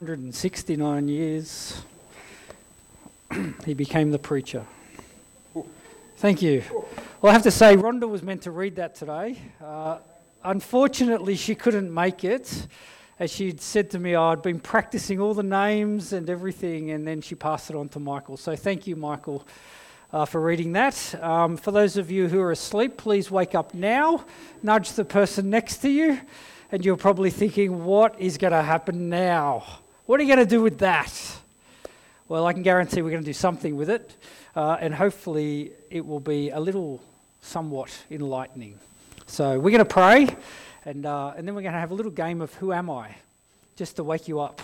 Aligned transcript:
169 0.00 1.08
years, 1.08 1.82
he 3.66 3.74
became 3.74 4.10
the 4.10 4.18
preacher. 4.18 4.64
Thank 6.16 6.40
you. 6.40 6.62
Well, 7.20 7.28
I 7.28 7.34
have 7.34 7.42
to 7.42 7.50
say, 7.50 7.76
Rhonda 7.76 8.08
was 8.08 8.22
meant 8.22 8.40
to 8.42 8.50
read 8.50 8.76
that 8.76 8.94
today. 8.94 9.36
Uh, 9.62 9.98
unfortunately, 10.42 11.36
she 11.36 11.54
couldn't 11.54 11.92
make 11.92 12.24
it. 12.24 12.66
As 13.18 13.30
she'd 13.30 13.60
said 13.60 13.90
to 13.90 13.98
me, 13.98 14.14
I'd 14.14 14.40
been 14.40 14.58
practicing 14.58 15.20
all 15.20 15.34
the 15.34 15.42
names 15.42 16.14
and 16.14 16.30
everything, 16.30 16.92
and 16.92 17.06
then 17.06 17.20
she 17.20 17.34
passed 17.34 17.68
it 17.68 17.76
on 17.76 17.90
to 17.90 18.00
Michael. 18.00 18.38
So 18.38 18.56
thank 18.56 18.86
you, 18.86 18.96
Michael, 18.96 19.46
uh, 20.14 20.24
for 20.24 20.40
reading 20.40 20.72
that. 20.72 21.14
Um, 21.22 21.58
for 21.58 21.72
those 21.72 21.98
of 21.98 22.10
you 22.10 22.26
who 22.26 22.40
are 22.40 22.52
asleep, 22.52 22.96
please 22.96 23.30
wake 23.30 23.54
up 23.54 23.74
now. 23.74 24.24
Nudge 24.62 24.92
the 24.92 25.04
person 25.04 25.50
next 25.50 25.82
to 25.82 25.90
you, 25.90 26.18
and 26.72 26.86
you're 26.86 26.96
probably 26.96 27.28
thinking, 27.28 27.84
what 27.84 28.18
is 28.18 28.38
going 28.38 28.54
to 28.54 28.62
happen 28.62 29.10
now? 29.10 29.79
What 30.10 30.18
are 30.18 30.24
you 30.24 30.34
going 30.34 30.44
to 30.44 30.56
do 30.56 30.60
with 30.60 30.78
that? 30.78 31.38
Well, 32.26 32.44
I 32.44 32.52
can 32.52 32.64
guarantee 32.64 33.00
we're 33.00 33.12
going 33.12 33.22
to 33.22 33.28
do 33.28 33.32
something 33.32 33.76
with 33.76 33.88
it, 33.88 34.16
uh, 34.56 34.76
and 34.80 34.92
hopefully 34.92 35.70
it 35.88 36.04
will 36.04 36.18
be 36.18 36.50
a 36.50 36.58
little 36.58 37.00
somewhat 37.42 37.96
enlightening. 38.10 38.76
So 39.26 39.50
we're 39.60 39.70
going 39.70 39.78
to 39.78 39.84
pray, 39.84 40.26
and, 40.84 41.06
uh, 41.06 41.34
and 41.36 41.46
then 41.46 41.54
we're 41.54 41.62
going 41.62 41.74
to 41.74 41.78
have 41.78 41.92
a 41.92 41.94
little 41.94 42.10
game 42.10 42.40
of 42.40 42.52
Who 42.54 42.72
Am 42.72 42.90
I? 42.90 43.14
Just 43.76 43.94
to 43.94 44.02
wake 44.02 44.26
you 44.26 44.40
up. 44.40 44.60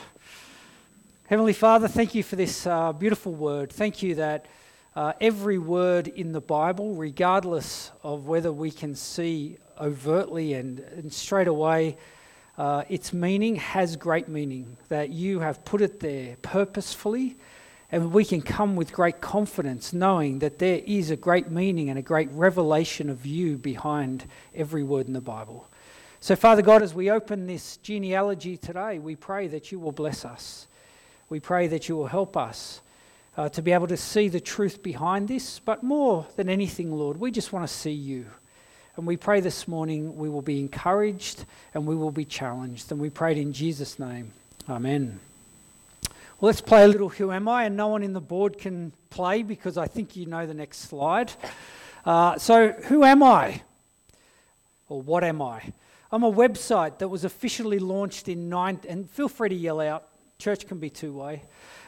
Heavenly 1.28 1.52
Father, 1.52 1.86
thank 1.86 2.16
you 2.16 2.24
for 2.24 2.34
this 2.34 2.66
uh, 2.66 2.92
beautiful 2.92 3.32
word. 3.32 3.70
Thank 3.70 4.02
you 4.02 4.16
that 4.16 4.46
uh, 4.96 5.12
every 5.20 5.58
word 5.58 6.08
in 6.08 6.32
the 6.32 6.40
Bible, 6.40 6.96
regardless 6.96 7.92
of 8.02 8.26
whether 8.26 8.50
we 8.50 8.72
can 8.72 8.96
see 8.96 9.58
overtly 9.80 10.54
and, 10.54 10.80
and 10.80 11.12
straight 11.12 11.46
away 11.46 11.98
uh, 12.58 12.84
its 12.88 13.12
meaning 13.12 13.56
has 13.56 13.96
great 13.96 14.28
meaning, 14.28 14.76
that 14.88 15.10
you 15.10 15.40
have 15.40 15.64
put 15.64 15.82
it 15.82 16.00
there 16.00 16.36
purposefully, 16.42 17.36
and 17.92 18.12
we 18.12 18.24
can 18.24 18.42
come 18.42 18.76
with 18.76 18.92
great 18.92 19.20
confidence 19.20 19.92
knowing 19.92 20.40
that 20.40 20.58
there 20.58 20.80
is 20.86 21.10
a 21.10 21.16
great 21.16 21.50
meaning 21.50 21.88
and 21.90 21.98
a 21.98 22.02
great 22.02 22.30
revelation 22.32 23.10
of 23.10 23.24
you 23.26 23.56
behind 23.56 24.24
every 24.54 24.82
word 24.82 25.06
in 25.06 25.12
the 25.12 25.20
Bible. 25.20 25.68
So, 26.18 26.34
Father 26.34 26.62
God, 26.62 26.82
as 26.82 26.94
we 26.94 27.10
open 27.10 27.46
this 27.46 27.76
genealogy 27.78 28.56
today, 28.56 28.98
we 28.98 29.14
pray 29.14 29.46
that 29.48 29.70
you 29.70 29.78
will 29.78 29.92
bless 29.92 30.24
us. 30.24 30.66
We 31.28 31.40
pray 31.40 31.68
that 31.68 31.88
you 31.88 31.96
will 31.96 32.06
help 32.06 32.36
us 32.36 32.80
uh, 33.36 33.48
to 33.50 33.62
be 33.62 33.72
able 33.72 33.86
to 33.88 33.96
see 33.96 34.28
the 34.28 34.40
truth 34.40 34.82
behind 34.82 35.28
this, 35.28 35.60
but 35.60 35.82
more 35.82 36.26
than 36.36 36.48
anything, 36.48 36.90
Lord, 36.90 37.18
we 37.18 37.30
just 37.30 37.52
want 37.52 37.68
to 37.68 37.72
see 37.72 37.92
you. 37.92 38.26
And 38.96 39.06
we 39.06 39.18
pray 39.18 39.40
this 39.40 39.68
morning 39.68 40.16
we 40.16 40.30
will 40.30 40.42
be 40.42 40.58
encouraged 40.58 41.44
and 41.74 41.86
we 41.86 41.94
will 41.94 42.10
be 42.10 42.24
challenged. 42.24 42.90
And 42.90 42.98
we 42.98 43.10
prayed 43.10 43.36
in 43.36 43.52
Jesus' 43.52 43.98
name. 43.98 44.32
Amen. 44.68 45.20
Well, 46.40 46.48
let's 46.48 46.62
play 46.62 46.84
a 46.84 46.88
little 46.88 47.10
Who 47.10 47.30
Am 47.30 47.46
I? 47.46 47.64
And 47.64 47.76
no 47.76 47.88
one 47.88 48.02
in 48.02 48.14
the 48.14 48.20
board 48.20 48.58
can 48.58 48.92
play 49.10 49.42
because 49.42 49.76
I 49.76 49.86
think 49.86 50.16
you 50.16 50.24
know 50.24 50.46
the 50.46 50.54
next 50.54 50.78
slide. 50.88 51.30
Uh, 52.06 52.38
so, 52.38 52.72
who 52.84 53.04
am 53.04 53.22
I? 53.22 53.62
Or 54.88 55.02
what 55.02 55.24
am 55.24 55.42
I? 55.42 55.62
I'm 56.12 56.22
a 56.22 56.32
website 56.32 56.98
that 56.98 57.08
was 57.08 57.24
officially 57.24 57.78
launched 57.78 58.28
in 58.28 58.48
nine, 58.48 58.80
and 58.88 59.10
feel 59.10 59.28
free 59.28 59.48
to 59.48 59.54
yell 59.54 59.80
out. 59.80 60.08
Church 60.38 60.66
can 60.68 60.78
be 60.78 60.88
two 60.88 61.12
way. 61.12 61.42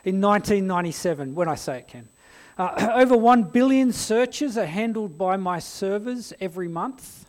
In 0.04 0.20
1997, 0.20 1.34
when 1.34 1.48
I 1.48 1.54
say 1.54 1.78
it 1.78 1.88
can. 1.88 2.08
Uh, 2.58 2.92
over 2.96 3.16
1 3.16 3.44
billion 3.44 3.92
searches 3.92 4.58
are 4.58 4.66
handled 4.66 5.16
by 5.16 5.36
my 5.36 5.58
servers 5.60 6.32
every 6.40 6.68
month. 6.68 7.26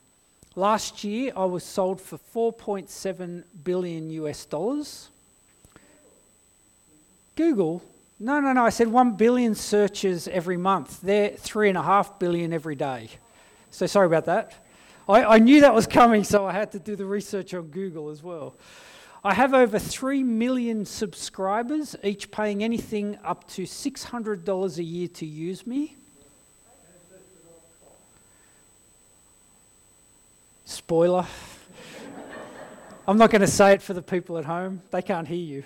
Last 0.55 1.03
year, 1.03 1.31
I 1.35 1.45
was 1.45 1.63
sold 1.63 2.01
for 2.01 2.17
4.7 2.35 3.43
billion 3.63 4.09
US 4.09 4.45
dollars. 4.45 5.09
Google, 7.35 7.81
no, 8.19 8.41
no, 8.41 8.51
no, 8.51 8.65
I 8.65 8.69
said 8.69 8.87
1 8.87 9.13
billion 9.13 9.55
searches 9.55 10.27
every 10.27 10.57
month. 10.57 10.99
They're 11.01 11.29
3.5 11.29 12.19
billion 12.19 12.51
every 12.51 12.75
day. 12.75 13.09
So 13.69 13.85
sorry 13.85 14.07
about 14.07 14.25
that. 14.25 14.65
I, 15.07 15.23
I 15.23 15.39
knew 15.39 15.61
that 15.61 15.73
was 15.73 15.87
coming, 15.87 16.23
so 16.23 16.45
I 16.45 16.51
had 16.51 16.71
to 16.73 16.79
do 16.79 16.95
the 16.95 17.05
research 17.05 17.53
on 17.53 17.67
Google 17.67 18.09
as 18.09 18.21
well. 18.21 18.55
I 19.21 19.33
have 19.33 19.53
over 19.53 19.77
3 19.77 20.23
million 20.23 20.85
subscribers, 20.85 21.93
each 22.03 22.31
paying 22.31 22.63
anything 22.63 23.17
up 23.23 23.45
to 23.49 23.63
$600 23.63 24.77
a 24.77 24.83
year 24.83 25.07
to 25.09 25.25
use 25.25 25.67
me. 25.67 25.97
Spoiler. 30.63 31.25
I'm 33.07 33.17
not 33.17 33.29
going 33.29 33.41
to 33.41 33.47
say 33.47 33.73
it 33.73 33.81
for 33.81 33.93
the 33.93 34.01
people 34.01 34.37
at 34.37 34.45
home, 34.45 34.81
they 34.91 35.01
can't 35.01 35.27
hear 35.27 35.37
you. 35.37 35.63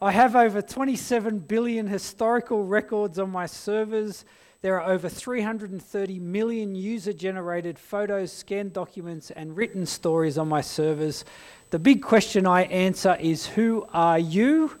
I 0.00 0.10
have 0.10 0.34
over 0.34 0.62
27 0.62 1.40
billion 1.40 1.86
historical 1.86 2.64
records 2.64 3.18
on 3.18 3.30
my 3.30 3.46
servers 3.46 4.24
there 4.60 4.80
are 4.80 4.90
over 4.90 5.08
330 5.08 6.18
million 6.18 6.74
user 6.74 7.12
generated 7.12 7.78
photos, 7.78 8.32
scanned 8.32 8.72
documents, 8.72 9.30
and 9.30 9.56
written 9.56 9.86
stories 9.86 10.36
on 10.36 10.48
my 10.48 10.60
servers. 10.60 11.24
The 11.70 11.78
big 11.78 12.02
question 12.02 12.44
I 12.44 12.62
answer 12.62 13.16
is 13.20 13.46
Who 13.46 13.86
are 13.92 14.18
you? 14.18 14.76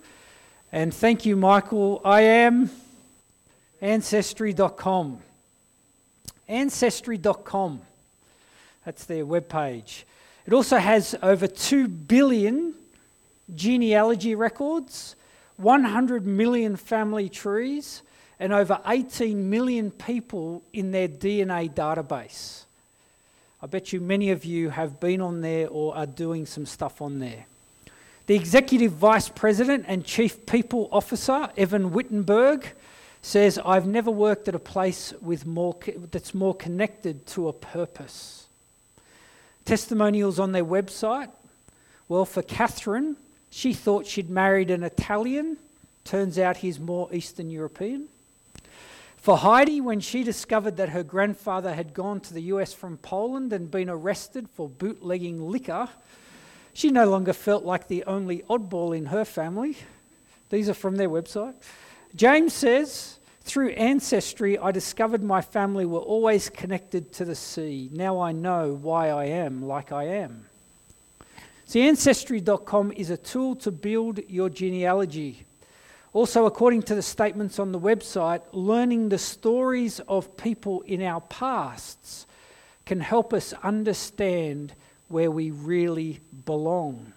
And 0.72 0.92
thank 0.92 1.24
you, 1.24 1.36
Michael. 1.36 2.00
I 2.04 2.22
am 2.22 2.70
Ancestry.com. 3.80 5.20
Ancestry.com. 6.48 7.80
That's 8.84 9.04
their 9.04 9.24
webpage. 9.24 10.02
It 10.44 10.52
also 10.52 10.78
has 10.78 11.14
over 11.22 11.46
2 11.46 11.86
billion 11.86 12.74
genealogy 13.54 14.34
records, 14.34 15.14
100 15.56 16.26
million 16.26 16.74
family 16.74 17.28
trees, 17.28 18.02
and 18.40 18.52
over 18.52 18.80
18 18.86 19.50
million 19.50 19.90
people 19.90 20.62
in 20.72 20.92
their 20.92 21.08
DNA 21.08 21.72
database. 21.72 22.64
I 23.60 23.66
bet 23.66 23.92
you 23.92 24.00
many 24.00 24.30
of 24.30 24.44
you 24.44 24.70
have 24.70 25.00
been 25.00 25.20
on 25.20 25.40
there 25.40 25.68
or 25.68 25.96
are 25.96 26.06
doing 26.06 26.46
some 26.46 26.64
stuff 26.64 27.02
on 27.02 27.18
there. 27.18 27.46
The 28.26 28.36
Executive 28.36 28.92
Vice 28.92 29.28
President 29.28 29.86
and 29.88 30.04
Chief 30.04 30.46
People 30.46 30.88
Officer, 30.92 31.48
Evan 31.56 31.92
Wittenberg, 31.92 32.72
says, 33.22 33.58
I've 33.64 33.86
never 33.86 34.10
worked 34.10 34.48
at 34.48 34.54
a 34.54 34.60
place 34.60 35.12
with 35.20 35.44
more, 35.44 35.76
that's 36.10 36.34
more 36.34 36.54
connected 36.54 37.26
to 37.28 37.48
a 37.48 37.52
purpose. 37.52 38.46
Testimonials 39.64 40.38
on 40.38 40.52
their 40.52 40.64
website. 40.64 41.30
Well, 42.08 42.24
for 42.24 42.42
Catherine, 42.42 43.16
she 43.50 43.72
thought 43.72 44.06
she'd 44.06 44.30
married 44.30 44.70
an 44.70 44.82
Italian. 44.84 45.56
Turns 46.04 46.38
out 46.38 46.58
he's 46.58 46.78
more 46.78 47.08
Eastern 47.12 47.50
European. 47.50 48.08
For 49.20 49.36
Heidi, 49.36 49.80
when 49.80 50.00
she 50.00 50.22
discovered 50.22 50.76
that 50.76 50.90
her 50.90 51.02
grandfather 51.02 51.74
had 51.74 51.92
gone 51.92 52.20
to 52.20 52.34
the 52.34 52.42
US 52.42 52.72
from 52.72 52.98
Poland 52.98 53.52
and 53.52 53.70
been 53.70 53.90
arrested 53.90 54.48
for 54.48 54.68
bootlegging 54.68 55.50
liquor, 55.50 55.88
she 56.72 56.90
no 56.90 57.08
longer 57.10 57.32
felt 57.32 57.64
like 57.64 57.88
the 57.88 58.04
only 58.04 58.42
oddball 58.48 58.96
in 58.96 59.06
her 59.06 59.24
family. 59.24 59.76
These 60.50 60.68
are 60.68 60.74
from 60.74 60.96
their 60.96 61.10
website. 61.10 61.54
James 62.14 62.52
says, 62.52 63.18
through 63.42 63.70
ancestry, 63.70 64.58
I 64.58 64.70
discovered 64.70 65.22
my 65.22 65.40
family 65.40 65.84
were 65.84 65.98
always 65.98 66.48
connected 66.48 67.12
to 67.14 67.24
the 67.24 67.34
sea. 67.34 67.90
Now 67.92 68.20
I 68.20 68.32
know 68.32 68.78
why 68.80 69.08
I 69.08 69.24
am 69.24 69.66
like 69.66 69.90
I 69.90 70.04
am. 70.04 70.44
See, 71.64 71.82
Ancestry.com 71.86 72.92
is 72.92 73.10
a 73.10 73.16
tool 73.16 73.56
to 73.56 73.70
build 73.70 74.20
your 74.28 74.48
genealogy. 74.48 75.44
Also, 76.18 76.46
according 76.46 76.82
to 76.82 76.96
the 76.96 77.00
statements 77.00 77.60
on 77.60 77.70
the 77.70 77.78
website, 77.78 78.42
learning 78.50 79.08
the 79.08 79.18
stories 79.18 80.00
of 80.08 80.36
people 80.36 80.80
in 80.80 81.00
our 81.00 81.20
pasts 81.20 82.26
can 82.84 82.98
help 82.98 83.32
us 83.32 83.52
understand 83.62 84.74
where 85.06 85.30
we 85.30 85.52
really 85.52 86.18
belong. 86.44 87.12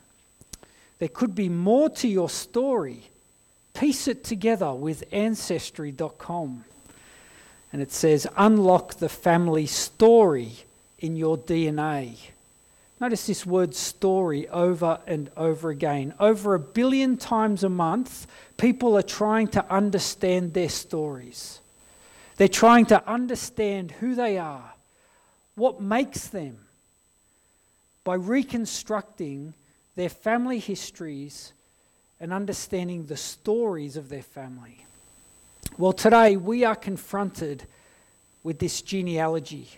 There 1.00 1.10
could 1.10 1.34
be 1.34 1.50
more 1.50 1.90
to 1.90 2.08
your 2.08 2.30
story. 2.30 3.10
Piece 3.74 4.08
it 4.08 4.24
together 4.24 4.72
with 4.72 5.04
Ancestry.com. 5.12 6.64
And 7.74 7.82
it 7.82 7.92
says, 7.92 8.28
unlock 8.38 8.98
the 8.98 9.10
family 9.10 9.66
story 9.66 10.52
in 11.00 11.16
your 11.16 11.40
DNA. 11.40 12.20
Notice 13.02 13.26
this 13.26 13.48
word 13.48 13.74
story 13.74 14.48
over 14.50 15.00
and 15.08 15.32
over 15.36 15.72
again. 15.72 16.14
Over 16.20 16.54
a 16.54 16.60
billion 16.60 17.18
times 17.18 17.64
a 17.64 17.70
month, 17.70 18.28
people 18.58 18.96
are 18.96 19.02
trying 19.02 19.48
to 19.50 19.74
understand 19.74 20.54
their 20.54 20.70
stories. 20.70 21.62
They're 22.38 22.48
trying 22.48 22.86
to 22.86 23.04
understand 23.10 23.90
who 23.90 24.14
they 24.14 24.38
are, 24.38 24.76
what 25.56 25.82
makes 25.82 26.28
them, 26.28 26.60
by 28.04 28.14
reconstructing 28.14 29.56
their 29.96 30.10
family 30.10 30.60
histories 30.60 31.54
and 32.20 32.32
understanding 32.32 33.08
the 33.08 33.18
stories 33.18 33.98
of 33.98 34.10
their 34.10 34.22
family. 34.22 34.86
Well, 35.76 35.94
today 35.94 36.38
we 36.38 36.66
are 36.66 36.76
confronted 36.76 37.66
with 38.44 38.60
this 38.60 38.84
genealogy, 38.84 39.70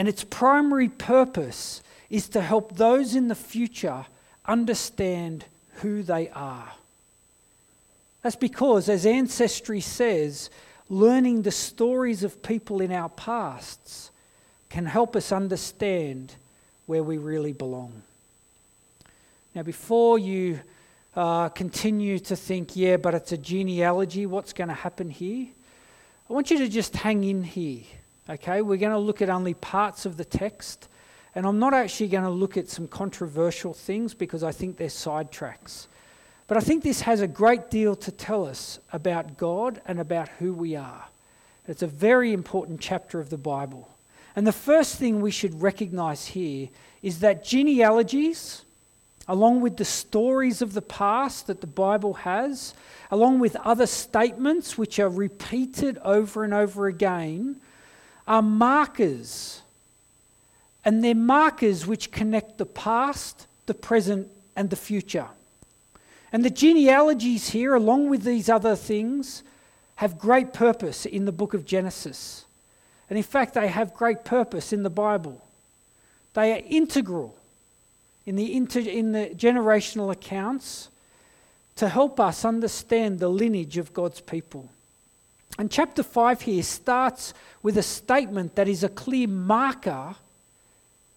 and 0.00 0.08
its 0.08 0.24
primary 0.24 0.88
purpose 0.88 1.82
is 2.08 2.30
to 2.30 2.40
help 2.40 2.74
those 2.74 3.14
in 3.14 3.28
the 3.28 3.34
future 3.34 4.06
understand 4.46 5.44
who 5.82 6.02
they 6.02 6.30
are. 6.30 6.72
That's 8.22 8.34
because, 8.34 8.88
as 8.88 9.04
Ancestry 9.04 9.82
says, 9.82 10.48
learning 10.88 11.42
the 11.42 11.50
stories 11.50 12.24
of 12.24 12.42
people 12.42 12.80
in 12.80 12.92
our 12.92 13.10
pasts 13.10 14.10
can 14.70 14.86
help 14.86 15.16
us 15.16 15.32
understand 15.32 16.34
where 16.86 17.02
we 17.02 17.18
really 17.18 17.52
belong. 17.52 18.00
Now, 19.54 19.64
before 19.64 20.18
you 20.18 20.60
uh, 21.14 21.50
continue 21.50 22.18
to 22.20 22.36
think, 22.36 22.74
yeah, 22.74 22.96
but 22.96 23.14
it's 23.14 23.32
a 23.32 23.36
genealogy, 23.36 24.24
what's 24.24 24.54
going 24.54 24.68
to 24.68 24.74
happen 24.74 25.10
here? 25.10 25.48
I 26.30 26.32
want 26.32 26.50
you 26.50 26.56
to 26.56 26.68
just 26.70 26.96
hang 26.96 27.22
in 27.22 27.42
here, 27.42 27.82
okay? 28.28 28.62
We're 28.62 28.76
going 28.76 28.92
to 28.92 28.98
look 28.98 29.22
at 29.22 29.30
only 29.30 29.54
parts 29.54 30.06
of 30.06 30.16
the 30.16 30.24
text, 30.24 30.88
and 31.34 31.46
I'm 31.46 31.58
not 31.58 31.74
actually 31.74 32.08
going 32.08 32.24
to 32.24 32.30
look 32.30 32.56
at 32.56 32.68
some 32.68 32.88
controversial 32.88 33.72
things 33.72 34.14
because 34.14 34.42
I 34.42 34.52
think 34.52 34.76
they're 34.76 34.88
sidetracks. 34.88 35.86
But 36.46 36.56
I 36.56 36.60
think 36.60 36.82
this 36.82 37.02
has 37.02 37.20
a 37.20 37.28
great 37.28 37.70
deal 37.70 37.94
to 37.96 38.10
tell 38.10 38.44
us 38.44 38.80
about 38.92 39.36
God 39.36 39.80
and 39.86 40.00
about 40.00 40.28
who 40.40 40.52
we 40.52 40.74
are. 40.74 41.04
It's 41.68 41.82
a 41.82 41.86
very 41.86 42.32
important 42.32 42.80
chapter 42.80 43.20
of 43.20 43.30
the 43.30 43.38
Bible. 43.38 43.88
And 44.34 44.44
the 44.46 44.52
first 44.52 44.96
thing 44.96 45.20
we 45.20 45.30
should 45.30 45.62
recognize 45.62 46.26
here 46.26 46.68
is 47.02 47.20
that 47.20 47.44
genealogies, 47.44 48.64
along 49.28 49.60
with 49.60 49.76
the 49.76 49.84
stories 49.84 50.62
of 50.62 50.72
the 50.72 50.82
past 50.82 51.46
that 51.46 51.60
the 51.60 51.66
Bible 51.68 52.14
has, 52.14 52.74
along 53.10 53.38
with 53.38 53.54
other 53.56 53.86
statements 53.86 54.76
which 54.76 54.98
are 54.98 55.08
repeated 55.08 55.98
over 55.98 56.42
and 56.42 56.52
over 56.52 56.88
again, 56.88 57.60
are 58.30 58.42
markers. 58.42 59.60
And 60.84 61.04
they're 61.04 61.16
markers 61.16 61.84
which 61.84 62.12
connect 62.12 62.58
the 62.58 62.64
past, 62.64 63.48
the 63.66 63.74
present, 63.74 64.28
and 64.54 64.70
the 64.70 64.76
future. 64.76 65.26
And 66.32 66.44
the 66.44 66.50
genealogies 66.50 67.50
here, 67.50 67.74
along 67.74 68.08
with 68.08 68.22
these 68.22 68.48
other 68.48 68.76
things, 68.76 69.42
have 69.96 70.16
great 70.16 70.52
purpose 70.52 71.04
in 71.04 71.24
the 71.24 71.32
book 71.32 71.54
of 71.54 71.66
Genesis. 71.66 72.46
And 73.10 73.16
in 73.16 73.24
fact, 73.24 73.54
they 73.54 73.66
have 73.66 73.94
great 73.94 74.24
purpose 74.24 74.72
in 74.72 74.84
the 74.84 74.90
Bible. 74.90 75.44
They 76.34 76.52
are 76.52 76.62
integral 76.68 77.36
in 78.26 78.36
the, 78.36 78.54
inter, 78.54 78.78
in 78.78 79.10
the 79.10 79.30
generational 79.34 80.12
accounts 80.12 80.88
to 81.74 81.88
help 81.88 82.20
us 82.20 82.44
understand 82.44 83.18
the 83.18 83.28
lineage 83.28 83.76
of 83.76 83.92
God's 83.92 84.20
people. 84.20 84.70
And 85.58 85.70
chapter 85.70 86.02
5 86.02 86.42
here 86.42 86.62
starts 86.62 87.34
with 87.62 87.76
a 87.76 87.82
statement 87.82 88.54
that 88.54 88.68
is 88.68 88.82
a 88.82 88.88
clear 88.88 89.28
marker 89.28 90.14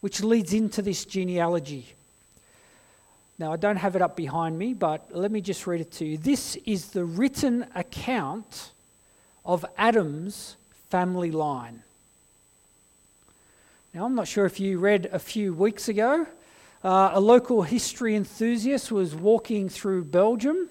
which 0.02 0.22
leads 0.22 0.54
into 0.54 0.82
this 0.82 1.06
genealogy. 1.06 1.94
Now, 3.40 3.54
I 3.54 3.56
don't 3.56 3.78
have 3.78 3.96
it 3.96 4.02
up 4.02 4.16
behind 4.16 4.60
me, 4.60 4.74
but 4.74 5.10
let 5.16 5.32
me 5.32 5.42
just 5.42 5.66
read 5.66 5.82
it 5.82 5.92
to 5.94 6.06
you. 6.06 6.18
This 6.18 6.56
is 6.66 6.88
the 6.88 7.06
written 7.06 7.66
account 7.74 8.72
of 9.46 9.66
Adam's 9.78 10.56
family 10.90 11.32
line. 11.32 11.84
Now, 13.94 14.06
I'm 14.06 14.16
not 14.16 14.28
sure 14.28 14.46
if 14.46 14.60
you 14.60 14.78
read 14.78 15.08
a 15.12 15.20
few 15.20 15.54
weeks 15.54 15.88
ago 15.88 16.28
uh, 16.84 17.12
a 17.14 17.20
local 17.22 17.62
history 17.62 18.16
enthusiast 18.16 18.92
was 18.92 19.16
walking 19.16 19.70
through 19.70 20.04
Belgium 20.04 20.70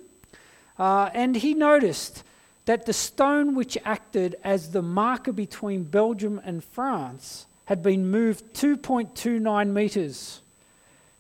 uh, 0.78 1.08
and 1.14 1.36
he 1.36 1.54
noticed 1.54 2.22
that 2.64 2.86
the 2.86 2.92
stone 2.92 3.54
which 3.54 3.76
acted 3.84 4.36
as 4.44 4.70
the 4.70 4.82
marker 4.82 5.32
between 5.32 5.84
Belgium 5.84 6.40
and 6.44 6.62
France 6.62 7.46
had 7.64 7.82
been 7.82 8.10
moved 8.10 8.54
2.29 8.54 9.68
metres. 9.72 10.40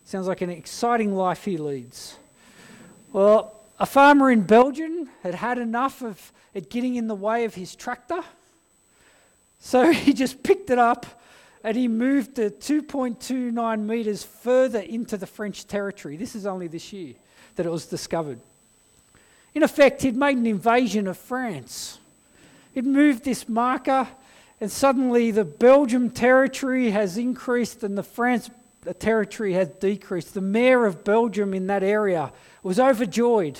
Sounds 0.04 0.28
like 0.28 0.40
an 0.40 0.50
exciting 0.50 1.14
life 1.14 1.44
he 1.44 1.56
leads. 1.56 2.16
Well, 3.12 3.60
a 3.78 3.86
farmer 3.86 4.30
in 4.30 4.42
Belgium 4.42 5.08
had 5.22 5.34
had 5.34 5.58
enough 5.58 6.02
of 6.02 6.32
it 6.54 6.70
getting 6.70 6.96
in 6.96 7.08
the 7.08 7.14
way 7.14 7.44
of 7.44 7.54
his 7.54 7.74
tractor, 7.74 8.22
so 9.58 9.90
he 9.92 10.12
just 10.12 10.42
picked 10.42 10.70
it 10.70 10.78
up 10.78 11.06
and 11.64 11.76
he 11.76 11.88
moved 11.88 12.34
the 12.34 12.50
2.29 12.50 13.80
metres 13.80 14.24
further 14.24 14.80
into 14.80 15.16
the 15.16 15.26
French 15.26 15.66
territory. 15.66 16.16
This 16.16 16.34
is 16.34 16.44
only 16.46 16.66
this 16.66 16.92
year 16.92 17.14
that 17.54 17.66
it 17.66 17.70
was 17.70 17.86
discovered. 17.86 18.40
In 19.54 19.62
effect, 19.62 20.02
he'd 20.02 20.16
made 20.16 20.38
an 20.38 20.46
invasion 20.46 21.06
of 21.06 21.18
France. 21.18 21.98
He'd 22.74 22.86
moved 22.86 23.24
this 23.24 23.48
marker, 23.48 24.08
and 24.60 24.70
suddenly 24.70 25.30
the 25.30 25.44
Belgium 25.44 26.10
territory 26.10 26.90
has 26.90 27.18
increased 27.18 27.82
and 27.82 27.96
the 27.96 28.02
France 28.02 28.50
uh, 28.86 28.92
territory 28.94 29.52
has 29.52 29.68
decreased. 29.68 30.34
The 30.34 30.40
mayor 30.40 30.86
of 30.86 31.04
Belgium 31.04 31.52
in 31.54 31.66
that 31.66 31.82
area 31.82 32.32
was 32.62 32.80
overjoyed. 32.80 33.58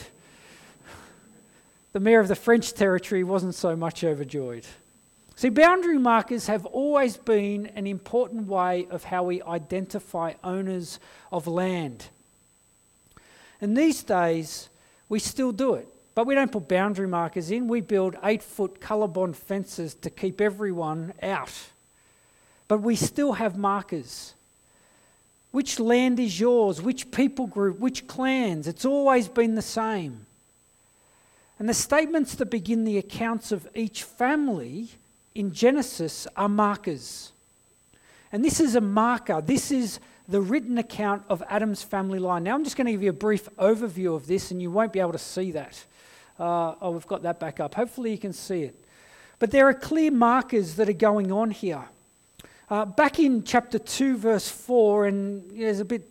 The 1.93 2.01
mayor 2.01 2.21
of 2.21 2.29
the 2.29 2.35
French 2.35 2.73
territory 2.73 3.23
wasn't 3.23 3.55
so 3.55 3.77
much 3.77 4.03
overjoyed. 4.03 4.65
See, 5.37 5.51
boundary 5.51 5.99
markers 5.99 6.47
have 6.47 6.65
always 6.67 7.17
been 7.17 7.67
an 7.75 7.87
important 7.87 8.47
way 8.47 8.87
of 8.91 9.05
how 9.05 9.25
we 9.25 9.43
identify 9.43 10.35
owners 10.43 10.99
of 11.31 11.47
land. 11.47 12.07
And 13.61 13.77
these 13.77 14.03
days, 14.03 14.69
we 15.13 15.19
still 15.19 15.53
do 15.53 15.75
it. 15.75 15.87
But 16.15 16.27
we 16.27 16.35
don't 16.35 16.51
put 16.51 16.69
boundary 16.69 17.07
markers 17.07 17.51
in, 17.51 17.69
we 17.69 17.83
build 17.83 18.17
eight 18.25 18.43
foot 18.43 18.81
COLORBOND 18.81 19.37
fences 19.37 19.95
to 19.97 20.09
keep 20.09 20.41
everyone 20.41 21.13
out. 21.23 21.53
But 22.67 22.79
we 22.79 22.97
still 22.97 23.35
have 23.35 23.59
markers. 23.59 24.33
Which 25.51 25.79
land 25.79 26.19
is 26.19 26.41
yours? 26.41 26.81
Which 26.81 27.11
people 27.11 27.47
group? 27.47 27.79
Which 27.79 28.07
clans? 28.07 28.67
It's 28.67 28.87
always 28.87 29.29
been 29.29 29.55
the 29.55 29.61
same. 29.61 30.25
And 31.59 31.69
the 31.69 31.75
statements 31.75 32.35
that 32.37 32.47
begin 32.47 32.85
the 32.85 32.97
accounts 32.97 33.53
of 33.53 33.69
each 33.75 34.05
family 34.05 34.89
in 35.35 35.53
Genesis 35.53 36.27
are 36.39 36.49
markers. 36.49 37.33
And 38.33 38.43
this 38.43 38.61
is 38.61 38.77
a 38.77 38.81
marker. 38.81 39.43
This 39.43 39.71
is 39.71 40.01
the 40.29 40.41
written 40.41 40.79
account 40.79 41.25
of 41.29 41.43
Adam's 41.49 41.83
family 41.83 42.19
line. 42.19 42.45
Now, 42.45 42.55
I'm 42.55 42.65
just 42.65 42.77
going 42.77 42.87
to 42.87 42.93
give 42.93 43.03
you 43.03 43.11
a 43.11 43.15
brief 43.15 43.49
overview 43.57 44.15
of 44.15 44.27
this, 44.27 44.51
and 44.51 44.63
you 44.63 44.71
won't 44.71 44.93
be 44.93 45.01
able 45.01 45.13
to 45.13 45.19
see 45.19 45.53
that. 45.53 45.85
Uh, 46.39 46.75
oh, 46.81 46.91
we've 46.93 47.07
got 47.07 47.23
that 47.23 47.39
back 47.41 47.61
up. 47.61 47.75
Hopefully, 47.75 48.11
you 48.11 48.19
can 48.19 48.33
see 48.33 48.63
it. 48.63 48.85
But 49.39 49.51
there 49.51 49.69
are 49.69 49.75
clear 49.75 50.11
markers 50.11 50.77
that 50.77 50.89
are 50.89 50.95
going 50.95 51.33
on 51.33 51.51
here. 51.51 51.85
Uh, 52.71 52.85
back 52.85 53.19
in 53.19 53.43
chapter 53.43 53.79
2, 53.79 54.17
verse 54.17 54.49
4, 54.49 55.07
and 55.07 55.51
there's 55.51 55.81
a 55.81 55.85
bit. 55.85 56.09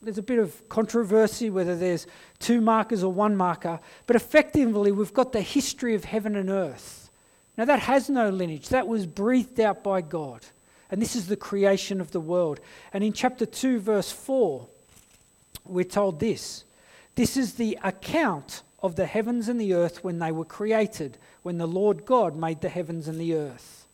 There's 0.00 0.18
a 0.18 0.22
bit 0.22 0.38
of 0.38 0.68
controversy 0.68 1.50
whether 1.50 1.74
there's 1.74 2.06
two 2.38 2.60
markers 2.60 3.02
or 3.02 3.12
one 3.12 3.36
marker, 3.36 3.80
but 4.06 4.14
effectively, 4.14 4.92
we've 4.92 5.12
got 5.12 5.32
the 5.32 5.40
history 5.40 5.96
of 5.96 6.04
heaven 6.04 6.36
and 6.36 6.48
earth. 6.48 7.10
Now, 7.56 7.64
that 7.64 7.80
has 7.80 8.08
no 8.08 8.30
lineage. 8.30 8.68
That 8.68 8.86
was 8.86 9.06
breathed 9.06 9.58
out 9.58 9.82
by 9.82 10.02
God. 10.02 10.46
And 10.90 11.02
this 11.02 11.14
is 11.14 11.26
the 11.26 11.36
creation 11.36 12.00
of 12.00 12.12
the 12.12 12.20
world. 12.20 12.60
And 12.92 13.04
in 13.04 13.12
chapter 13.12 13.44
2, 13.46 13.80
verse 13.80 14.10
4, 14.10 14.66
we're 15.64 15.84
told 15.84 16.20
this 16.20 16.64
This 17.14 17.36
is 17.36 17.54
the 17.54 17.78
account 17.82 18.62
of 18.82 18.96
the 18.96 19.06
heavens 19.06 19.48
and 19.48 19.60
the 19.60 19.74
earth 19.74 20.02
when 20.02 20.18
they 20.18 20.32
were 20.32 20.44
created, 20.44 21.18
when 21.42 21.58
the 21.58 21.66
Lord 21.66 22.06
God 22.06 22.36
made 22.36 22.60
the 22.60 22.68
heavens 22.68 23.08
and 23.08 23.20
the 23.20 23.34
earth. 23.34 23.86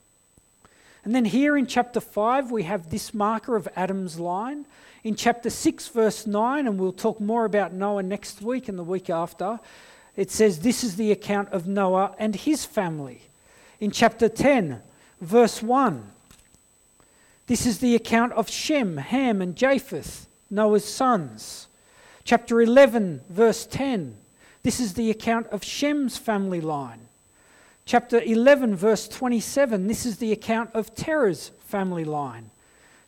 And 1.04 1.14
then 1.14 1.26
here 1.26 1.56
in 1.56 1.66
chapter 1.66 2.00
5, 2.00 2.50
we 2.50 2.62
have 2.62 2.90
this 2.90 3.12
marker 3.12 3.56
of 3.56 3.68
Adam's 3.76 4.18
line. 4.18 4.64
In 5.02 5.14
chapter 5.14 5.50
6, 5.50 5.88
verse 5.88 6.26
9, 6.26 6.66
and 6.66 6.78
we'll 6.78 6.92
talk 6.92 7.20
more 7.20 7.44
about 7.44 7.74
Noah 7.74 8.02
next 8.02 8.40
week 8.40 8.68
and 8.68 8.78
the 8.78 8.84
week 8.84 9.10
after, 9.10 9.60
it 10.16 10.30
says, 10.30 10.60
This 10.60 10.82
is 10.82 10.96
the 10.96 11.12
account 11.12 11.50
of 11.50 11.66
Noah 11.66 12.14
and 12.18 12.34
his 12.34 12.64
family 12.64 13.22
in 13.80 13.90
chapter 13.90 14.30
10, 14.30 14.80
verse 15.20 15.62
1. 15.62 16.13
This 17.46 17.66
is 17.66 17.78
the 17.78 17.94
account 17.94 18.32
of 18.32 18.48
Shem, 18.48 18.96
Ham, 18.96 19.42
and 19.42 19.54
Japheth, 19.54 20.28
Noah's 20.50 20.84
sons. 20.84 21.68
Chapter 22.24 22.62
11, 22.62 23.22
verse 23.28 23.66
10. 23.66 24.16
This 24.62 24.80
is 24.80 24.94
the 24.94 25.10
account 25.10 25.46
of 25.48 25.62
Shem's 25.62 26.16
family 26.16 26.62
line. 26.62 27.08
Chapter 27.84 28.18
11, 28.20 28.74
verse 28.76 29.06
27. 29.08 29.86
This 29.86 30.06
is 30.06 30.16
the 30.16 30.32
account 30.32 30.70
of 30.72 30.94
Terah's 30.94 31.50
family 31.66 32.04
line. 32.04 32.50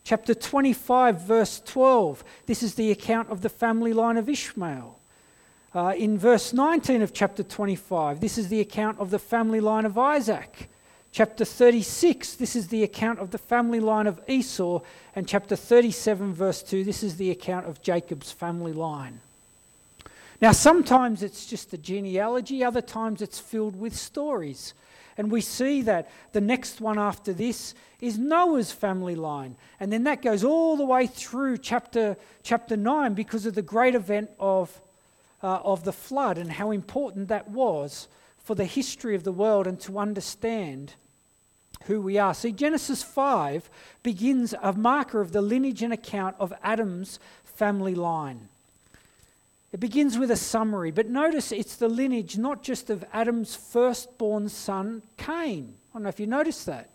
Chapter 0.05 0.35
25, 0.35 1.23
verse 1.23 1.62
12. 1.64 2.23
This 2.45 2.62
is 2.62 2.75
the 2.75 2.90
account 2.90 3.31
of 3.31 3.40
the 3.40 3.49
family 3.49 3.95
line 3.95 4.19
of 4.19 4.28
Ishmael. 4.28 4.99
Uh, 5.75 5.95
in 5.97 6.19
verse 6.19 6.52
19 6.52 7.00
of 7.00 7.12
chapter 7.12 7.43
25, 7.43 8.21
this 8.21 8.37
is 8.37 8.49
the 8.49 8.61
account 8.61 8.99
of 8.99 9.11
the 9.11 9.19
family 9.19 9.61
line 9.61 9.87
of 9.87 9.97
Isaac. 9.97 10.69
Chapter 11.16 11.46
36, 11.46 12.35
this 12.35 12.54
is 12.54 12.68
the 12.68 12.82
account 12.82 13.20
of 13.20 13.30
the 13.30 13.38
family 13.38 13.80
line 13.80 14.06
of 14.06 14.20
Esau. 14.28 14.82
And 15.14 15.26
chapter 15.26 15.56
37, 15.56 16.35
verse 16.35 16.62
2, 16.62 16.85
this 16.85 17.02
is 17.02 17.16
the 17.16 17.30
account 17.30 17.64
of 17.64 17.80
Jacob's 17.80 18.32
family 18.32 18.75
line. 18.75 19.20
Now, 20.42 20.52
sometimes 20.52 21.23
it's 21.23 21.46
just 21.46 21.73
a 21.73 21.78
genealogy, 21.78 22.62
other 22.62 22.82
times 22.82 23.23
it's 23.23 23.38
filled 23.38 23.80
with 23.80 23.96
stories. 23.96 24.75
And 25.16 25.30
we 25.30 25.40
see 25.40 25.80
that 25.80 26.11
the 26.32 26.42
next 26.42 26.82
one 26.82 26.99
after 26.99 27.32
this 27.32 27.75
is 28.02 28.18
Noah's 28.18 28.70
family 28.70 29.14
line. 29.14 29.56
And 29.80 29.90
then 29.90 30.04
that 30.04 30.20
goes 30.20 30.44
all 30.44 30.76
the 30.76 30.85
way 30.85 31.06
through 31.06 31.56
chapter, 31.56 32.18
chapter 32.42 32.76
9 32.76 33.14
because 33.14 33.46
of 33.46 33.54
the 33.54 33.62
great 33.62 33.94
event 33.94 34.28
of, 34.38 34.82
uh, 35.42 35.61
of 35.64 35.82
the 35.82 35.94
flood 35.94 36.37
and 36.37 36.52
how 36.52 36.73
important 36.73 37.28
that 37.28 37.49
was 37.49 38.06
for 38.37 38.54
the 38.54 38.66
history 38.66 39.14
of 39.14 39.25
the 39.25 39.32
world 39.32 39.66
and 39.66 39.80
to 39.80 39.99
understand 39.99 40.92
who 41.85 42.00
we 42.00 42.18
are. 42.18 42.35
See, 42.35 42.52
Genesis 42.52 43.02
5 43.02 43.71
begins 44.02 44.54
a 44.62 44.73
marker 44.73 45.21
of 45.21 45.33
the 45.33 45.42
lineage 45.42 45.83
and 45.83 45.92
account 45.92 46.37
of 46.38 46.52
Adam's 46.62 47.18
family 47.45 47.95
line. 47.95 48.49
It 49.73 49.80
begins 49.80 50.16
with 50.16 50.30
a 50.30 50.37
summary, 50.37 50.90
but 50.90 51.09
notice 51.09 51.52
it's 51.52 51.76
the 51.76 51.88
lineage 51.88 52.38
not 52.38 52.62
just 52.62 52.88
of 52.88 53.04
Adam's 53.12 53.54
firstborn 53.54 54.49
son, 54.49 55.02
Cain. 55.16 55.75
I 55.90 55.95
don't 55.95 56.04
know 56.04 56.09
if 56.09 56.21
you 56.21 56.26
noticed 56.26 56.66
that. 56.66 56.88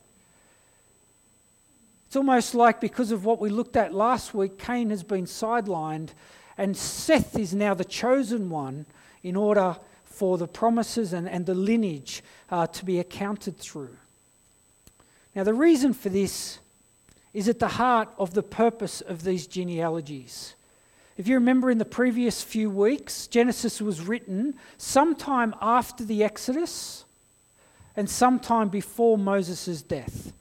It's 2.08 2.16
almost 2.16 2.56
like 2.56 2.82
because 2.82 3.12
of 3.12 3.24
what 3.24 3.40
we 3.40 3.50
looked 3.50 3.78
at 3.78 3.94
last 3.94 4.34
week, 4.34 4.58
Cain 4.58 4.90
has 4.90 5.04
been 5.04 5.26
sidelined, 5.26 6.10
and 6.58 6.76
Seth 6.76 7.38
is 7.38 7.54
now 7.54 7.74
the 7.74 7.86
chosen 7.86 8.50
one 8.50 8.86
in 9.24 9.36
order 9.36 9.78
for 10.04 10.38
the 10.38 10.48
promises 10.48 11.14
and, 11.14 11.30
and 11.30 11.46
the 11.46 11.56
lineage 11.56 12.24
uh, 12.50 12.68
to 12.68 12.84
be 12.84 13.00
accounted 13.00 13.58
through. 13.58 13.96
Now, 15.36 15.44
the 15.44 15.54
reason 15.54 15.94
for 15.94 16.10
this 16.10 16.60
is 17.34 17.48
at 17.48 17.60
the 17.60 17.68
heart 17.68 18.10
of 18.18 18.34
the 18.34 18.44
purpose 18.44 19.02
of 19.02 19.24
these 19.24 19.48
genealogies. 19.48 20.56
If 21.18 21.28
you 21.28 21.36
remember 21.36 21.70
in 21.70 21.78
the 21.78 21.86
previous 21.86 22.42
few 22.42 22.70
weeks, 22.70 23.28
Genesis 23.28 23.82
was 23.82 24.02
written 24.02 24.56
sometime 24.78 25.56
after 25.62 26.04
the 26.04 26.24
Exodus 26.24 27.06
and 27.96 28.10
sometime 28.10 28.70
before 28.70 29.18
Moses' 29.18 29.82
death. 29.82 30.34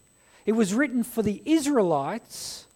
It 0.47 0.53
was 0.53 0.75
written 0.75 1.03
for 1.03 1.23
the 1.23 1.43
Israelites 1.45 2.67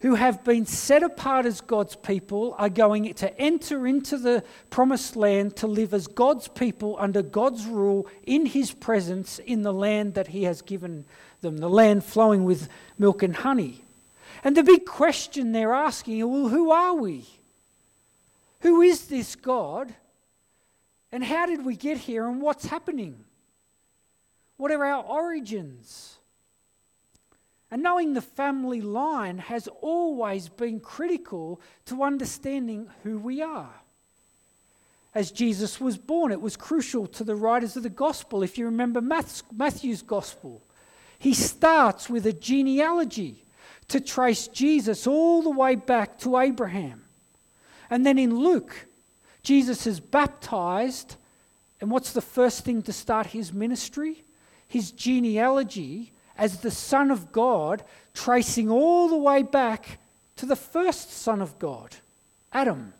who 0.00 0.14
have 0.14 0.44
been 0.44 0.66
set 0.66 1.02
apart 1.02 1.46
as 1.46 1.60
God's 1.60 1.96
people, 1.96 2.54
are 2.58 2.68
going 2.68 3.12
to 3.14 3.40
enter 3.40 3.86
into 3.86 4.18
the 4.18 4.44
promised 4.68 5.16
land 5.16 5.56
to 5.56 5.66
live 5.66 5.94
as 5.94 6.06
God's 6.06 6.48
people 6.48 6.96
under 6.98 7.22
God's 7.22 7.64
rule 7.64 8.06
in 8.24 8.46
His 8.46 8.72
presence 8.72 9.38
in 9.38 9.62
the 9.62 9.72
land 9.72 10.14
that 10.14 10.28
He 10.28 10.44
has 10.44 10.60
given 10.62 11.04
them, 11.40 11.58
the 11.58 11.68
land 11.68 12.04
flowing 12.04 12.44
with 12.44 12.68
milk 12.98 13.22
and 13.22 13.36
honey. 13.36 13.84
And 14.44 14.56
the 14.56 14.62
big 14.62 14.84
question 14.84 15.52
they're 15.52 15.74
asking 15.74 16.28
well, 16.30 16.48
who 16.48 16.70
are 16.70 16.94
we? 16.94 17.26
Who 18.60 18.82
is 18.82 19.06
this 19.06 19.36
God? 19.36 19.94
And 21.12 21.24
how 21.24 21.46
did 21.46 21.64
we 21.64 21.76
get 21.76 21.98
here 21.98 22.26
and 22.26 22.40
what's 22.40 22.66
happening? 22.66 23.24
What 24.56 24.70
are 24.72 24.84
our 24.84 25.04
origins? 25.04 26.18
And 27.70 27.82
knowing 27.82 28.12
the 28.12 28.22
family 28.22 28.80
line 28.80 29.38
has 29.38 29.68
always 29.80 30.48
been 30.48 30.80
critical 30.80 31.60
to 31.86 32.02
understanding 32.02 32.88
who 33.02 33.18
we 33.18 33.42
are. 33.42 33.74
As 35.14 35.30
Jesus 35.30 35.80
was 35.80 35.96
born, 35.96 36.30
it 36.30 36.40
was 36.40 36.56
crucial 36.56 37.06
to 37.08 37.24
the 37.24 37.34
writers 37.34 37.76
of 37.76 37.82
the 37.82 37.88
gospel. 37.88 38.42
If 38.42 38.58
you 38.58 38.66
remember 38.66 39.00
Matthew's 39.00 40.02
gospel, 40.02 40.62
he 41.18 41.34
starts 41.34 42.08
with 42.08 42.26
a 42.26 42.32
genealogy 42.32 43.44
to 43.88 44.00
trace 44.00 44.48
Jesus 44.48 45.06
all 45.06 45.42
the 45.42 45.50
way 45.50 45.74
back 45.74 46.18
to 46.20 46.38
Abraham. 46.38 47.04
And 47.88 48.04
then 48.04 48.18
in 48.18 48.34
Luke, 48.34 48.86
Jesus 49.42 49.86
is 49.86 50.00
baptized. 50.00 51.16
And 51.80 51.90
what's 51.90 52.12
the 52.12 52.20
first 52.20 52.64
thing 52.64 52.82
to 52.82 52.92
start 52.92 53.28
his 53.28 53.52
ministry? 53.52 54.24
His 54.66 54.90
genealogy 54.90 56.12
as 56.36 56.60
the 56.60 56.70
Son 56.70 57.10
of 57.10 57.32
God, 57.32 57.82
tracing 58.12 58.70
all 58.70 59.08
the 59.08 59.16
way 59.16 59.42
back 59.42 59.98
to 60.36 60.46
the 60.46 60.56
first 60.56 61.12
Son 61.12 61.40
of 61.40 61.58
God, 61.58 61.96
Adam. 62.52 62.92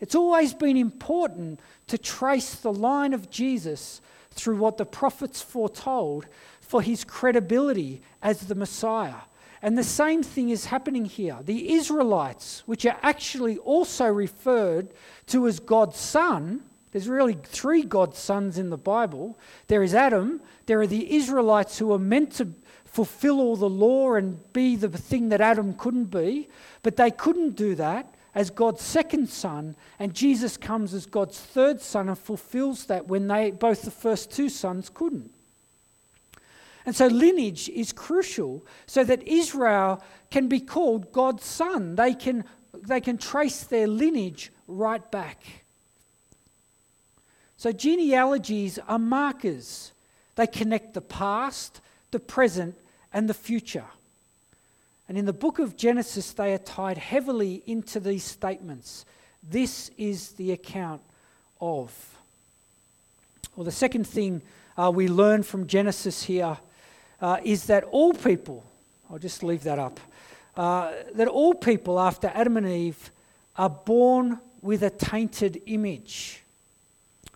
It's 0.00 0.14
always 0.14 0.52
been 0.52 0.76
important 0.76 1.60
to 1.86 1.98
trace 1.98 2.56
the 2.56 2.72
line 2.72 3.12
of 3.12 3.30
Jesus 3.30 4.00
through 4.34 4.56
what 4.56 4.76
the 4.76 4.84
prophets 4.84 5.40
foretold 5.40 6.26
for 6.60 6.82
his 6.82 7.04
credibility 7.04 8.02
as 8.22 8.40
the 8.40 8.54
Messiah. 8.54 9.22
And 9.62 9.78
the 9.78 9.84
same 9.84 10.22
thing 10.22 10.50
is 10.50 10.66
happening 10.66 11.06
here. 11.06 11.38
The 11.42 11.72
Israelites, 11.72 12.62
which 12.66 12.84
are 12.84 12.98
actually 13.02 13.56
also 13.58 14.06
referred 14.06 14.92
to 15.28 15.46
as 15.46 15.58
God's 15.58 15.96
son, 15.96 16.62
there's 16.92 17.08
really 17.08 17.38
three 17.42 17.82
God's 17.82 18.18
sons 18.18 18.58
in 18.58 18.70
the 18.70 18.76
Bible. 18.76 19.38
There 19.68 19.82
is 19.82 19.94
Adam, 19.94 20.42
there 20.66 20.80
are 20.80 20.86
the 20.86 21.14
Israelites 21.14 21.78
who 21.78 21.92
are 21.92 21.98
meant 21.98 22.32
to 22.32 22.52
fulfill 22.84 23.40
all 23.40 23.56
the 23.56 23.68
law 23.68 24.14
and 24.14 24.52
be 24.52 24.76
the 24.76 24.88
thing 24.88 25.30
that 25.30 25.40
Adam 25.40 25.74
couldn't 25.74 26.04
be, 26.04 26.48
but 26.82 26.96
they 26.96 27.10
couldn't 27.10 27.56
do 27.56 27.74
that 27.74 28.13
as 28.34 28.50
God's 28.50 28.82
second 28.82 29.28
son, 29.28 29.76
and 29.98 30.12
Jesus 30.14 30.56
comes 30.56 30.92
as 30.92 31.06
God's 31.06 31.38
third 31.38 31.80
son 31.80 32.08
and 32.08 32.18
fulfills 32.18 32.86
that 32.86 33.06
when 33.06 33.28
they 33.28 33.50
both 33.50 33.82
the 33.82 33.90
first 33.90 34.30
two 34.30 34.48
sons 34.48 34.90
couldn't. 34.92 35.30
And 36.86 36.94
so 36.94 37.06
lineage 37.06 37.68
is 37.70 37.92
crucial 37.92 38.66
so 38.86 39.04
that 39.04 39.26
Israel 39.26 40.02
can 40.30 40.48
be 40.48 40.60
called 40.60 41.12
God's 41.12 41.44
son. 41.44 41.94
They 41.94 42.12
can, 42.12 42.44
they 42.74 43.00
can 43.00 43.16
trace 43.16 43.62
their 43.62 43.86
lineage 43.86 44.52
right 44.66 45.10
back. 45.10 45.64
So 47.56 47.72
genealogies 47.72 48.78
are 48.86 48.98
markers. 48.98 49.92
They 50.34 50.46
connect 50.46 50.92
the 50.92 51.00
past, 51.00 51.80
the 52.10 52.20
present, 52.20 52.76
and 53.12 53.28
the 53.28 53.34
future. 53.34 53.86
And 55.08 55.18
in 55.18 55.26
the 55.26 55.32
book 55.32 55.58
of 55.58 55.76
Genesis, 55.76 56.32
they 56.32 56.54
are 56.54 56.58
tied 56.58 56.98
heavily 56.98 57.62
into 57.66 58.00
these 58.00 58.24
statements. 58.24 59.04
This 59.42 59.90
is 59.98 60.30
the 60.32 60.52
account 60.52 61.02
of. 61.60 61.92
Well, 63.54 63.64
the 63.64 63.70
second 63.70 64.06
thing 64.06 64.42
uh, 64.76 64.90
we 64.94 65.08
learn 65.08 65.42
from 65.42 65.66
Genesis 65.66 66.22
here 66.22 66.56
uh, 67.20 67.38
is 67.44 67.66
that 67.66 67.84
all 67.84 68.12
people, 68.12 68.64
I'll 69.10 69.18
just 69.18 69.42
leave 69.42 69.62
that 69.64 69.78
up, 69.78 70.00
uh, 70.56 70.92
that 71.14 71.28
all 71.28 71.54
people 71.54 72.00
after 72.00 72.30
Adam 72.34 72.56
and 72.56 72.66
Eve 72.66 73.10
are 73.56 73.70
born 73.70 74.40
with 74.62 74.82
a 74.82 74.90
tainted 74.90 75.60
image. 75.66 76.42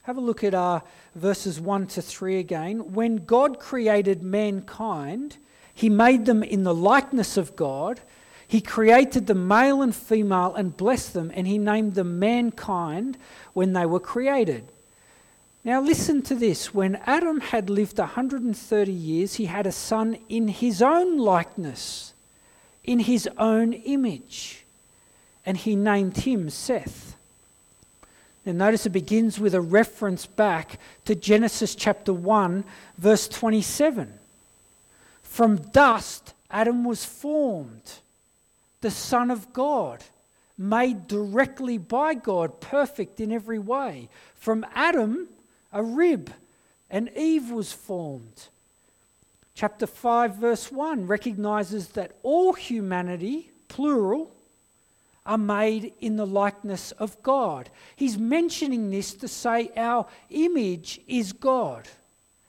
Have 0.03 0.17
a 0.17 0.21
look 0.21 0.43
at 0.43 0.55
uh, 0.55 0.81
verses 1.15 1.61
1 1.61 1.87
to 1.89 2.03
3 2.03 2.39
again. 2.39 2.95
When 2.95 3.17
God 3.17 3.59
created 3.61 4.23
mankind, 4.23 5.37
he 5.79 5.89
made 5.89 6.27
them 6.27 6.43
in 6.43 6.65
the 6.65 6.75
likeness 6.75 7.37
of 7.37 7.55
God. 7.55 8.01
He 8.49 8.61
created 8.61 9.29
them 9.29 9.47
male 9.47 9.81
and 9.81 9.95
female 9.95 10.57
and 10.57 10.77
blessed 10.77 11.15
them, 11.15 11.31
and 11.33 11.47
he 11.47 11.57
named 11.57 11.95
them 11.95 12.19
mankind 12.19 13.17
when 13.53 13.75
they 13.75 13.87
were 13.87 14.01
created. 14.01 14.73
Now, 15.63 15.81
listen 15.81 16.21
to 16.23 16.35
this. 16.35 16.75
When 16.75 16.97
Adam 17.07 17.39
had 17.39 17.71
lived 17.71 17.99
130 17.99 18.91
years, 18.91 19.35
he 19.35 19.45
had 19.45 19.69
a 19.69 19.73
son 19.73 20.19
in 20.29 20.49
his 20.49 20.83
own 20.83 21.17
likeness, 21.17 22.13
in 22.83 22.99
his 22.99 23.29
own 23.39 23.73
image, 23.73 24.65
and 25.47 25.57
he 25.57 25.77
named 25.77 26.17
him 26.17 26.51
Seth. 26.51 27.15
Now, 28.45 28.51
notice 28.51 28.85
it 28.85 28.91
begins 28.91 29.39
with 29.39 29.55
a 29.55 29.61
reference 29.61 30.27
back 30.27 30.81
to 31.05 31.15
Genesis 31.15 31.77
chapter 31.77 32.13
1, 32.13 32.65
verse 32.99 33.29
27. 33.29 34.19
From 35.29 35.57
dust, 35.57 36.35
Adam 36.51 36.85
was 36.85 37.05
formed, 37.05 38.01
the 38.81 38.91
Son 38.91 39.31
of 39.31 39.53
God, 39.53 40.03
made 40.57 41.07
directly 41.07 41.79
by 41.79 42.15
God, 42.15 42.61
perfect 42.61 43.21
in 43.21 43.31
every 43.31 43.59
way. 43.61 44.09
From 44.35 44.67
Adam, 44.75 45.29
a 45.73 45.81
rib, 45.81 46.33
and 46.91 47.11
Eve 47.15 47.53
was 47.53 47.73
formed. 47.73 48.49
Chapter 49.55 49.87
5, 49.87 50.35
verse 50.35 50.73
1 50.73 51.07
recognizes 51.07 51.89
that 51.89 52.17
all 52.25 52.55
humanity, 52.55 53.53
plural, 53.69 54.35
are 55.25 55.39
made 55.39 55.93
in 56.01 56.17
the 56.17 56.27
likeness 56.27 56.91
of 56.93 57.23
God. 57.23 57.71
He's 57.95 58.19
mentioning 58.19 58.91
this 58.91 59.15
to 59.15 59.29
say 59.29 59.71
our 59.77 60.07
image 60.31 61.01
is 61.07 61.33
God. 61.33 61.87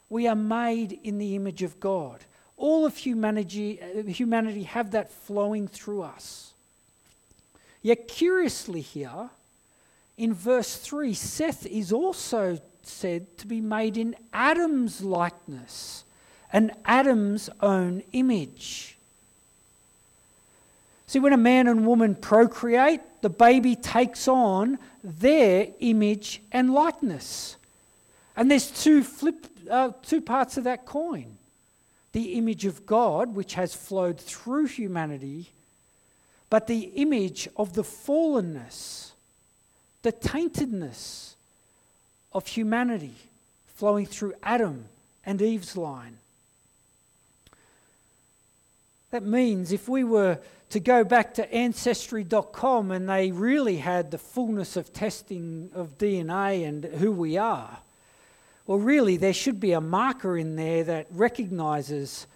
We 0.07 0.27
are 0.27 0.35
made 0.35 0.97
in 1.03 1.19
the 1.19 1.35
image 1.35 1.61
of 1.61 1.79
God 1.79 2.23
all 2.59 2.85
of 2.85 2.95
humanity, 2.97 3.81
uh, 3.81 4.03
humanity 4.03 4.63
have 4.63 4.91
that 4.91 5.11
flowing 5.11 5.67
through 5.67 6.03
us. 6.03 6.53
Yet, 7.81 8.07
curiously, 8.07 8.81
here, 8.81 9.29
in 10.17 10.33
verse 10.33 10.75
3, 10.75 11.13
Seth 11.13 11.65
is 11.65 11.91
also 11.91 12.59
said 12.83 13.37
to 13.37 13.47
be 13.47 13.61
made 13.61 13.97
in 13.97 14.15
Adam's 14.33 15.01
likeness 15.01 16.03
and 16.51 16.71
Adam's 16.85 17.49
own 17.61 18.03
image. 18.11 18.97
See, 21.07 21.19
when 21.19 21.33
a 21.33 21.37
man 21.37 21.67
and 21.67 21.87
woman 21.87 22.15
procreate, 22.15 23.01
the 23.21 23.29
baby 23.29 23.75
takes 23.75 24.27
on 24.27 24.77
their 25.03 25.67
image 25.79 26.41
and 26.51 26.73
likeness. 26.73 27.55
And 28.35 28.51
there's 28.51 28.69
two 28.69 29.03
flip 29.03 29.47
uh, 29.69 29.91
two 30.01 30.21
parts 30.21 30.57
of 30.57 30.65
that 30.65 30.85
coin 30.85 31.38
the 32.11 32.33
image 32.33 32.65
of 32.65 32.85
God, 32.85 33.35
which 33.35 33.53
has 33.53 33.73
flowed 33.73 34.19
through 34.19 34.65
humanity, 34.65 35.51
but 36.49 36.67
the 36.67 36.91
image 36.95 37.47
of 37.55 37.73
the 37.73 37.83
fallenness, 37.83 39.11
the 40.01 40.11
taintedness 40.11 41.35
of 42.31 42.47
humanity 42.47 43.15
flowing 43.75 44.05
through 44.05 44.33
Adam 44.43 44.85
and 45.25 45.41
Eve's 45.41 45.77
line. 45.77 46.17
That 49.11 49.23
means 49.23 49.71
if 49.71 49.87
we 49.87 50.03
were 50.03 50.39
to 50.69 50.79
go 50.79 51.03
back 51.03 51.33
to 51.35 51.53
ancestry.com 51.53 52.91
and 52.91 53.09
they 53.09 53.31
really 53.31 53.77
had 53.77 54.11
the 54.11 54.17
fullness 54.17 54.75
of 54.75 54.93
testing 54.93 55.71
of 55.73 55.97
DNA 55.97 56.67
and 56.67 56.85
who 56.85 57.11
we 57.11 57.37
are, 57.37 57.79
well, 58.69 58.77
really, 58.77 59.17
there 59.17 59.33
should 59.33 59.59
be 59.59 59.71
a 59.71 59.81
marker 59.81 60.37
in 60.37 60.55
there 60.55 60.83
that 60.83 61.07
recognizes 61.09 62.27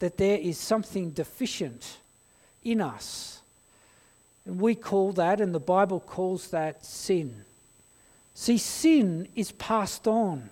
that 0.00 0.16
there 0.16 0.36
is 0.36 0.58
something 0.58 1.10
deficient 1.10 1.98
in 2.64 2.80
us. 2.80 3.42
And 4.44 4.60
we 4.60 4.74
call 4.74 5.12
that, 5.12 5.40
and 5.40 5.54
the 5.54 5.60
Bible 5.60 6.00
calls 6.00 6.48
that 6.48 6.84
sin. 6.84 7.44
See, 8.34 8.58
sin 8.58 9.28
is 9.36 9.52
passed 9.52 10.08
on, 10.08 10.50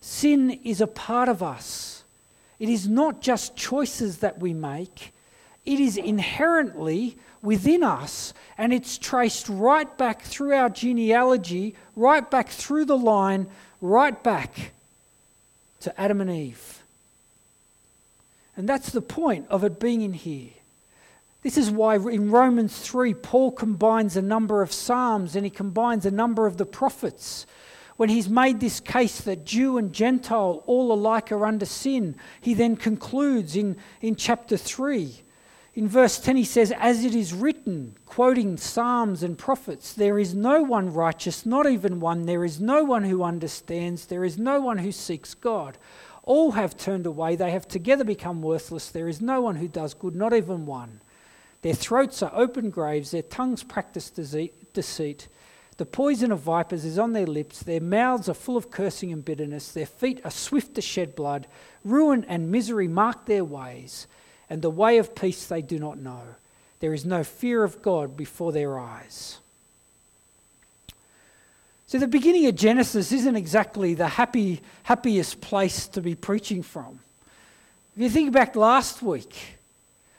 sin 0.00 0.58
is 0.64 0.80
a 0.80 0.86
part 0.86 1.28
of 1.28 1.42
us. 1.42 2.04
It 2.58 2.70
is 2.70 2.88
not 2.88 3.20
just 3.20 3.56
choices 3.56 4.20
that 4.20 4.40
we 4.40 4.54
make, 4.54 5.12
it 5.66 5.80
is 5.80 5.98
inherently 5.98 7.18
within 7.42 7.82
us, 7.82 8.32
and 8.56 8.72
it's 8.72 8.96
traced 8.96 9.50
right 9.50 9.98
back 9.98 10.22
through 10.22 10.54
our 10.54 10.70
genealogy, 10.70 11.74
right 11.94 12.30
back 12.30 12.48
through 12.48 12.86
the 12.86 12.96
line 12.96 13.46
right 13.80 14.22
back 14.22 14.72
to 15.80 16.00
Adam 16.00 16.20
and 16.20 16.30
Eve. 16.30 16.82
And 18.56 18.68
that's 18.68 18.90
the 18.90 19.02
point 19.02 19.46
of 19.48 19.64
it 19.64 19.80
being 19.80 20.02
in 20.02 20.12
here. 20.12 20.50
This 21.42 21.56
is 21.56 21.70
why 21.70 21.96
in 21.96 22.30
Romans 22.30 22.78
3, 22.78 23.14
Paul 23.14 23.52
combines 23.52 24.16
a 24.16 24.22
number 24.22 24.60
of 24.60 24.72
Psalms 24.72 25.36
and 25.36 25.44
he 25.44 25.50
combines 25.50 26.04
a 26.04 26.10
number 26.10 26.46
of 26.46 26.58
the 26.58 26.66
prophets. 26.66 27.46
When 27.96 28.10
he's 28.10 28.28
made 28.28 28.60
this 28.60 28.80
case 28.80 29.22
that 29.22 29.44
Jew 29.44 29.78
and 29.78 29.92
Gentile 29.92 30.62
all 30.66 30.92
alike 30.92 31.32
are 31.32 31.46
under 31.46 31.66
sin, 31.66 32.16
he 32.40 32.52
then 32.52 32.76
concludes 32.76 33.56
in, 33.56 33.76
in 34.02 34.16
chapter 34.16 34.56
3 34.56 35.22
in 35.74 35.86
verse 35.86 36.18
10, 36.18 36.36
he 36.36 36.44
says, 36.44 36.72
As 36.72 37.04
it 37.04 37.14
is 37.14 37.32
written, 37.32 37.96
quoting 38.04 38.56
Psalms 38.56 39.22
and 39.22 39.38
prophets, 39.38 39.92
there 39.92 40.18
is 40.18 40.34
no 40.34 40.62
one 40.62 40.92
righteous, 40.92 41.46
not 41.46 41.68
even 41.68 42.00
one. 42.00 42.26
There 42.26 42.44
is 42.44 42.60
no 42.60 42.82
one 42.82 43.04
who 43.04 43.22
understands. 43.22 44.06
There 44.06 44.24
is 44.24 44.36
no 44.36 44.60
one 44.60 44.78
who 44.78 44.90
seeks 44.90 45.32
God. 45.34 45.78
All 46.24 46.52
have 46.52 46.76
turned 46.76 47.06
away. 47.06 47.36
They 47.36 47.52
have 47.52 47.68
together 47.68 48.02
become 48.02 48.42
worthless. 48.42 48.90
There 48.90 49.08
is 49.08 49.20
no 49.20 49.40
one 49.40 49.56
who 49.56 49.68
does 49.68 49.94
good, 49.94 50.16
not 50.16 50.34
even 50.34 50.66
one. 50.66 51.00
Their 51.62 51.74
throats 51.74 52.20
are 52.22 52.32
open 52.34 52.70
graves. 52.70 53.12
Their 53.12 53.22
tongues 53.22 53.62
practice 53.62 54.10
deceit. 54.10 55.28
The 55.76 55.86
poison 55.86 56.32
of 56.32 56.40
vipers 56.40 56.84
is 56.84 56.98
on 56.98 57.12
their 57.12 57.26
lips. 57.26 57.62
Their 57.62 57.80
mouths 57.80 58.28
are 58.28 58.34
full 58.34 58.56
of 58.56 58.70
cursing 58.70 59.12
and 59.12 59.24
bitterness. 59.24 59.70
Their 59.70 59.86
feet 59.86 60.20
are 60.24 60.30
swift 60.32 60.74
to 60.74 60.82
shed 60.82 61.14
blood. 61.14 61.46
Ruin 61.84 62.24
and 62.24 62.50
misery 62.50 62.88
mark 62.88 63.26
their 63.26 63.44
ways 63.44 64.08
and 64.50 64.60
the 64.60 64.68
way 64.68 64.98
of 64.98 65.14
peace 65.14 65.46
they 65.46 65.62
do 65.62 65.78
not 65.78 65.98
know. 65.98 66.20
There 66.80 66.92
is 66.92 67.04
no 67.04 67.22
fear 67.22 67.62
of 67.62 67.80
God 67.80 68.16
before 68.16 68.52
their 68.52 68.78
eyes. 68.78 69.38
So, 71.86 71.98
the 71.98 72.06
beginning 72.06 72.46
of 72.46 72.54
Genesis 72.54 73.10
isn't 73.12 73.36
exactly 73.36 73.94
the 73.94 74.08
happy, 74.08 74.60
happiest 74.84 75.40
place 75.40 75.88
to 75.88 76.00
be 76.00 76.14
preaching 76.14 76.62
from. 76.62 77.00
If 77.96 78.02
you 78.02 78.10
think 78.10 78.32
back 78.32 78.54
last 78.54 79.02
week, 79.02 79.58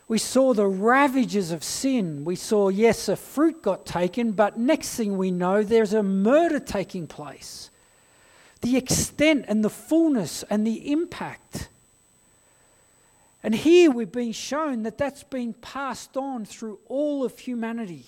we 0.07 0.17
saw 0.17 0.53
the 0.53 0.67
ravages 0.67 1.51
of 1.51 1.63
sin. 1.63 2.25
We 2.25 2.35
saw, 2.35 2.67
yes, 2.67 3.07
a 3.07 3.15
fruit 3.15 3.61
got 3.61 3.85
taken, 3.85 4.33
but 4.33 4.59
next 4.59 4.95
thing 4.95 5.17
we 5.17 5.31
know, 5.31 5.63
there's 5.63 5.93
a 5.93 6.03
murder 6.03 6.59
taking 6.59 7.07
place. 7.07 7.69
The 8.59 8.75
extent 8.75 9.46
and 9.48 9.63
the 9.63 9.70
fullness 9.70 10.44
and 10.50 10.67
the 10.67 10.91
impact 10.91 11.70
and 13.44 13.56
here 13.56 13.90
we've 13.92 14.12
been 14.12 14.32
shown 14.32 14.84
that 14.84 14.98
that's 14.98 15.24
been 15.24 15.54
passed 15.54 16.16
on 16.18 16.46
through 16.46 16.80
all 16.86 17.24
of 17.24 17.38
humanity. 17.40 18.06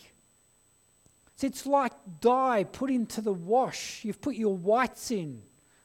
It's 1.41 1.65
like 1.65 1.91
dye 2.21 2.63
put 2.63 2.89
into 2.89 3.19
the 3.19 3.33
wash. 3.33 4.05
You've 4.05 4.21
put 4.21 4.35
your 4.35 4.55
whites 4.55 5.11
in. 5.11 5.41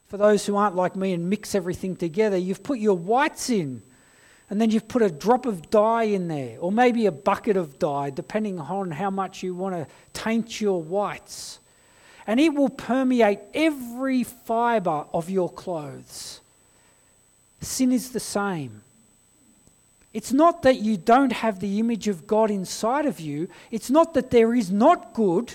For 0.07 0.17
those 0.17 0.45
who 0.45 0.55
aren't 0.55 0.75
like 0.75 0.95
me 0.95 1.13
and 1.13 1.29
mix 1.29 1.53
everything 1.53 1.95
together, 1.95 2.37
you've 2.37 2.63
put 2.63 2.79
your 2.79 2.97
whites 2.97 3.49
in. 3.49 3.83
And 4.49 4.59
then 4.59 4.71
you've 4.71 4.87
put 4.87 5.01
a 5.01 5.11
drop 5.11 5.45
of 5.45 5.69
dye 5.69 6.05
in 6.05 6.27
there, 6.27 6.57
or 6.59 6.71
maybe 6.71 7.05
a 7.05 7.11
bucket 7.11 7.55
of 7.55 7.77
dye, 7.77 8.09
depending 8.09 8.59
on 8.59 8.89
how 8.89 9.11
much 9.11 9.43
you 9.43 9.53
want 9.53 9.75
to 9.75 9.85
taint 10.13 10.59
your 10.59 10.81
whites. 10.81 11.59
And 12.25 12.39
it 12.39 12.49
will 12.49 12.69
permeate 12.69 13.39
every 13.53 14.23
fibre 14.23 15.05
of 15.13 15.29
your 15.29 15.49
clothes. 15.49 16.41
Sin 17.61 17.91
is 17.91 18.09
the 18.09 18.19
same. 18.19 18.81
It's 20.13 20.33
not 20.33 20.63
that 20.63 20.79
you 20.79 20.97
don't 20.97 21.31
have 21.31 21.59
the 21.59 21.79
image 21.79 22.07
of 22.07 22.25
God 22.25 22.49
inside 22.49 23.05
of 23.05 23.19
you. 23.19 23.47
It's 23.69 23.89
not 23.89 24.13
that 24.15 24.31
there 24.31 24.55
is 24.55 24.71
not 24.71 25.13
good. 25.13 25.53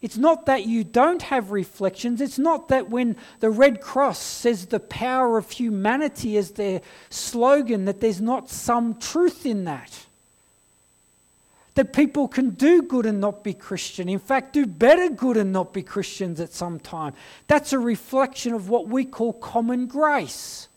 It's 0.00 0.16
not 0.16 0.46
that 0.46 0.66
you 0.66 0.84
don't 0.84 1.22
have 1.22 1.50
reflections. 1.50 2.20
It's 2.20 2.38
not 2.38 2.68
that 2.68 2.88
when 2.88 3.16
the 3.40 3.50
Red 3.50 3.80
Cross 3.80 4.20
says 4.20 4.66
the 4.66 4.78
power 4.78 5.36
of 5.36 5.50
humanity 5.50 6.36
as 6.36 6.52
their 6.52 6.80
slogan, 7.10 7.86
that 7.86 8.00
there's 8.00 8.20
not 8.20 8.48
some 8.48 8.98
truth 9.00 9.44
in 9.44 9.64
that. 9.64 10.06
That 11.74 11.92
people 11.92 12.28
can 12.28 12.50
do 12.50 12.82
good 12.82 13.06
and 13.06 13.20
not 13.20 13.42
be 13.42 13.54
Christian. 13.54 14.08
In 14.08 14.20
fact, 14.20 14.52
do 14.52 14.66
better 14.66 15.10
good 15.10 15.36
and 15.36 15.52
not 15.52 15.72
be 15.72 15.82
Christians 15.82 16.38
at 16.38 16.52
some 16.52 16.78
time. 16.78 17.14
That's 17.48 17.72
a 17.72 17.78
reflection 17.80 18.52
of 18.52 18.68
what 18.68 18.86
we 18.86 19.04
call 19.04 19.32
common 19.32 19.86
grace 19.86 20.67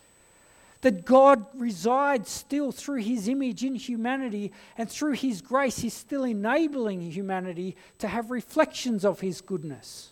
that 0.81 1.05
God 1.05 1.45
resides 1.53 2.29
still 2.29 2.71
through 2.71 3.01
his 3.01 3.27
image 3.27 3.63
in 3.63 3.75
humanity, 3.75 4.51
and 4.77 4.89
through 4.89 5.13
his 5.13 5.41
grace, 5.41 5.79
he's 5.79 5.93
still 5.93 6.23
enabling 6.23 7.01
humanity 7.01 7.75
to 7.99 8.07
have 8.07 8.31
reflections 8.31 9.05
of 9.05 9.19
his 9.19 9.41
goodness. 9.41 10.09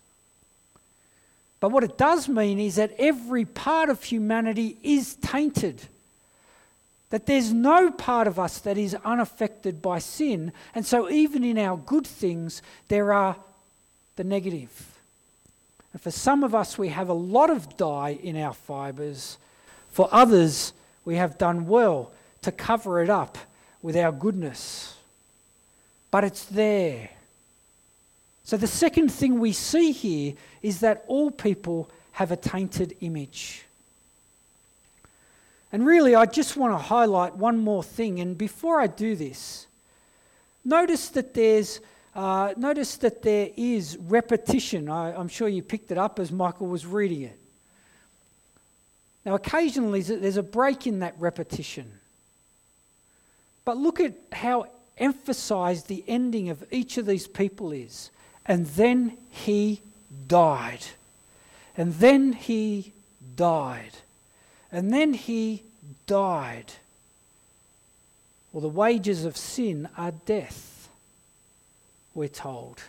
But 1.59 1.71
what 1.71 1.83
it 1.83 1.97
does 1.97 2.29
mean 2.29 2.59
is 2.59 2.75
that 2.75 2.93
every 2.97 3.45
part 3.45 3.89
of 3.89 4.03
humanity 4.03 4.77
is 4.81 5.15
tainted. 5.15 5.81
That 7.09 7.25
there's 7.25 7.51
no 7.51 7.91
part 7.91 8.27
of 8.27 8.39
us 8.39 8.59
that 8.59 8.77
is 8.77 8.95
unaffected 9.03 9.81
by 9.81 9.99
sin. 9.99 10.53
And 10.75 10.85
so, 10.85 11.09
even 11.09 11.43
in 11.43 11.57
our 11.57 11.75
good 11.75 12.05
things, 12.05 12.61
there 12.87 13.11
are 13.11 13.35
the 14.15 14.23
negative. 14.23 14.99
And 15.91 16.01
for 16.01 16.11
some 16.11 16.43
of 16.43 16.53
us, 16.53 16.77
we 16.77 16.89
have 16.89 17.09
a 17.09 17.13
lot 17.13 17.49
of 17.49 17.75
dye 17.75 18.19
in 18.21 18.37
our 18.37 18.53
fibres 18.53 19.39
for 19.91 20.07
others, 20.11 20.73
we 21.05 21.15
have 21.15 21.37
done 21.37 21.65
well 21.65 22.11
to 22.41 22.51
cover 22.51 23.01
it 23.01 23.09
up 23.09 23.37
with 23.81 23.95
our 23.95 24.11
goodness. 24.11 24.97
But 26.11 26.23
it's 26.23 26.45
there. 26.45 27.09
So, 28.43 28.57
the 28.57 28.67
second 28.67 29.09
thing 29.09 29.39
we 29.39 29.53
see 29.53 29.91
here 29.91 30.33
is 30.61 30.79
that 30.79 31.03
all 31.07 31.29
people 31.29 31.89
have 32.13 32.31
a 32.31 32.35
tainted 32.35 32.95
image. 33.01 33.65
And 35.71 35.85
really, 35.85 36.15
I 36.15 36.25
just 36.25 36.57
want 36.57 36.73
to 36.73 36.77
highlight 36.77 37.35
one 37.35 37.59
more 37.59 37.83
thing. 37.83 38.19
And 38.19 38.37
before 38.37 38.81
I 38.81 38.87
do 38.87 39.15
this, 39.15 39.67
notice 40.65 41.09
that 41.09 41.33
there's 41.33 41.79
uh, 42.15 42.53
notice 42.57 42.97
that 42.97 43.21
there 43.21 43.49
is 43.55 43.97
repetition. 43.97 44.89
I, 44.89 45.13
I'm 45.15 45.27
sure 45.27 45.47
you 45.47 45.61
picked 45.61 45.91
it 45.91 45.97
up 45.97 46.19
as 46.19 46.31
Michael 46.31 46.67
was 46.67 46.85
reading 46.85 47.21
it. 47.21 47.39
Now, 49.29 49.35
occasionally 49.35 50.01
there's 50.01 50.37
a 50.37 50.41
break 50.41 50.87
in 50.87 51.01
that 51.01 51.13
repetition. 51.19 51.99
But 53.63 53.77
look 53.77 53.99
at 53.99 54.15
how 54.31 54.69
emphasized 54.97 55.87
the 55.87 56.03
ending 56.07 56.49
of 56.49 56.63
each 56.71 56.97
of 56.97 57.05
these 57.05 57.27
people 57.27 57.71
is. 57.71 58.09
And 58.47 58.65
then 58.65 59.19
he 59.29 59.83
died. 60.25 60.83
And 61.77 61.93
then 61.93 62.33
he 62.33 62.91
died. 63.35 63.91
And 64.71 64.91
then 64.91 65.13
he 65.13 65.61
died. 66.07 66.73
Well, 68.51 68.61
the 68.61 68.67
wages 68.67 69.25
of 69.25 69.37
sin 69.37 69.89
are 69.95 70.13
death, 70.25 70.89
we're 72.15 72.29
told 72.29 72.81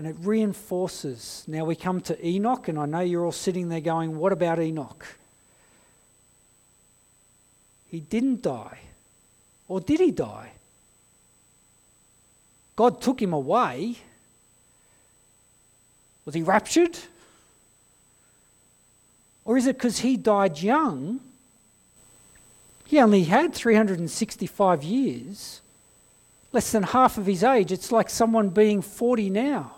and 0.00 0.08
it 0.08 0.16
reinforces. 0.20 1.44
Now 1.46 1.66
we 1.66 1.76
come 1.76 2.00
to 2.00 2.26
Enoch, 2.26 2.68
and 2.68 2.78
I 2.78 2.86
know 2.86 3.00
you're 3.00 3.22
all 3.22 3.32
sitting 3.32 3.68
there 3.68 3.82
going, 3.82 4.16
What 4.16 4.32
about 4.32 4.58
Enoch? 4.58 5.04
He 7.86 8.00
didn't 8.00 8.40
die. 8.40 8.78
Or 9.68 9.78
did 9.78 10.00
he 10.00 10.10
die? 10.10 10.52
God 12.76 13.02
took 13.02 13.20
him 13.20 13.34
away. 13.34 13.96
Was 16.24 16.34
he 16.34 16.40
raptured? 16.44 16.98
Or 19.44 19.58
is 19.58 19.66
it 19.66 19.76
because 19.76 19.98
he 19.98 20.16
died 20.16 20.62
young? 20.62 21.20
He 22.86 22.98
only 23.00 23.24
had 23.24 23.52
365 23.52 24.82
years, 24.82 25.60
less 26.52 26.72
than 26.72 26.84
half 26.84 27.18
of 27.18 27.26
his 27.26 27.44
age. 27.44 27.70
It's 27.70 27.92
like 27.92 28.08
someone 28.08 28.48
being 28.48 28.80
40 28.80 29.28
now. 29.28 29.74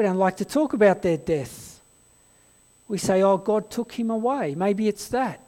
We 0.00 0.06
don't 0.06 0.16
like 0.16 0.38
to 0.38 0.46
talk 0.46 0.72
about 0.72 1.02
their 1.02 1.18
death. 1.18 1.78
We 2.88 2.96
say, 2.96 3.20
oh, 3.20 3.36
God 3.36 3.70
took 3.70 3.92
him 3.92 4.08
away. 4.08 4.54
Maybe 4.54 4.88
it's 4.88 5.08
that. 5.08 5.44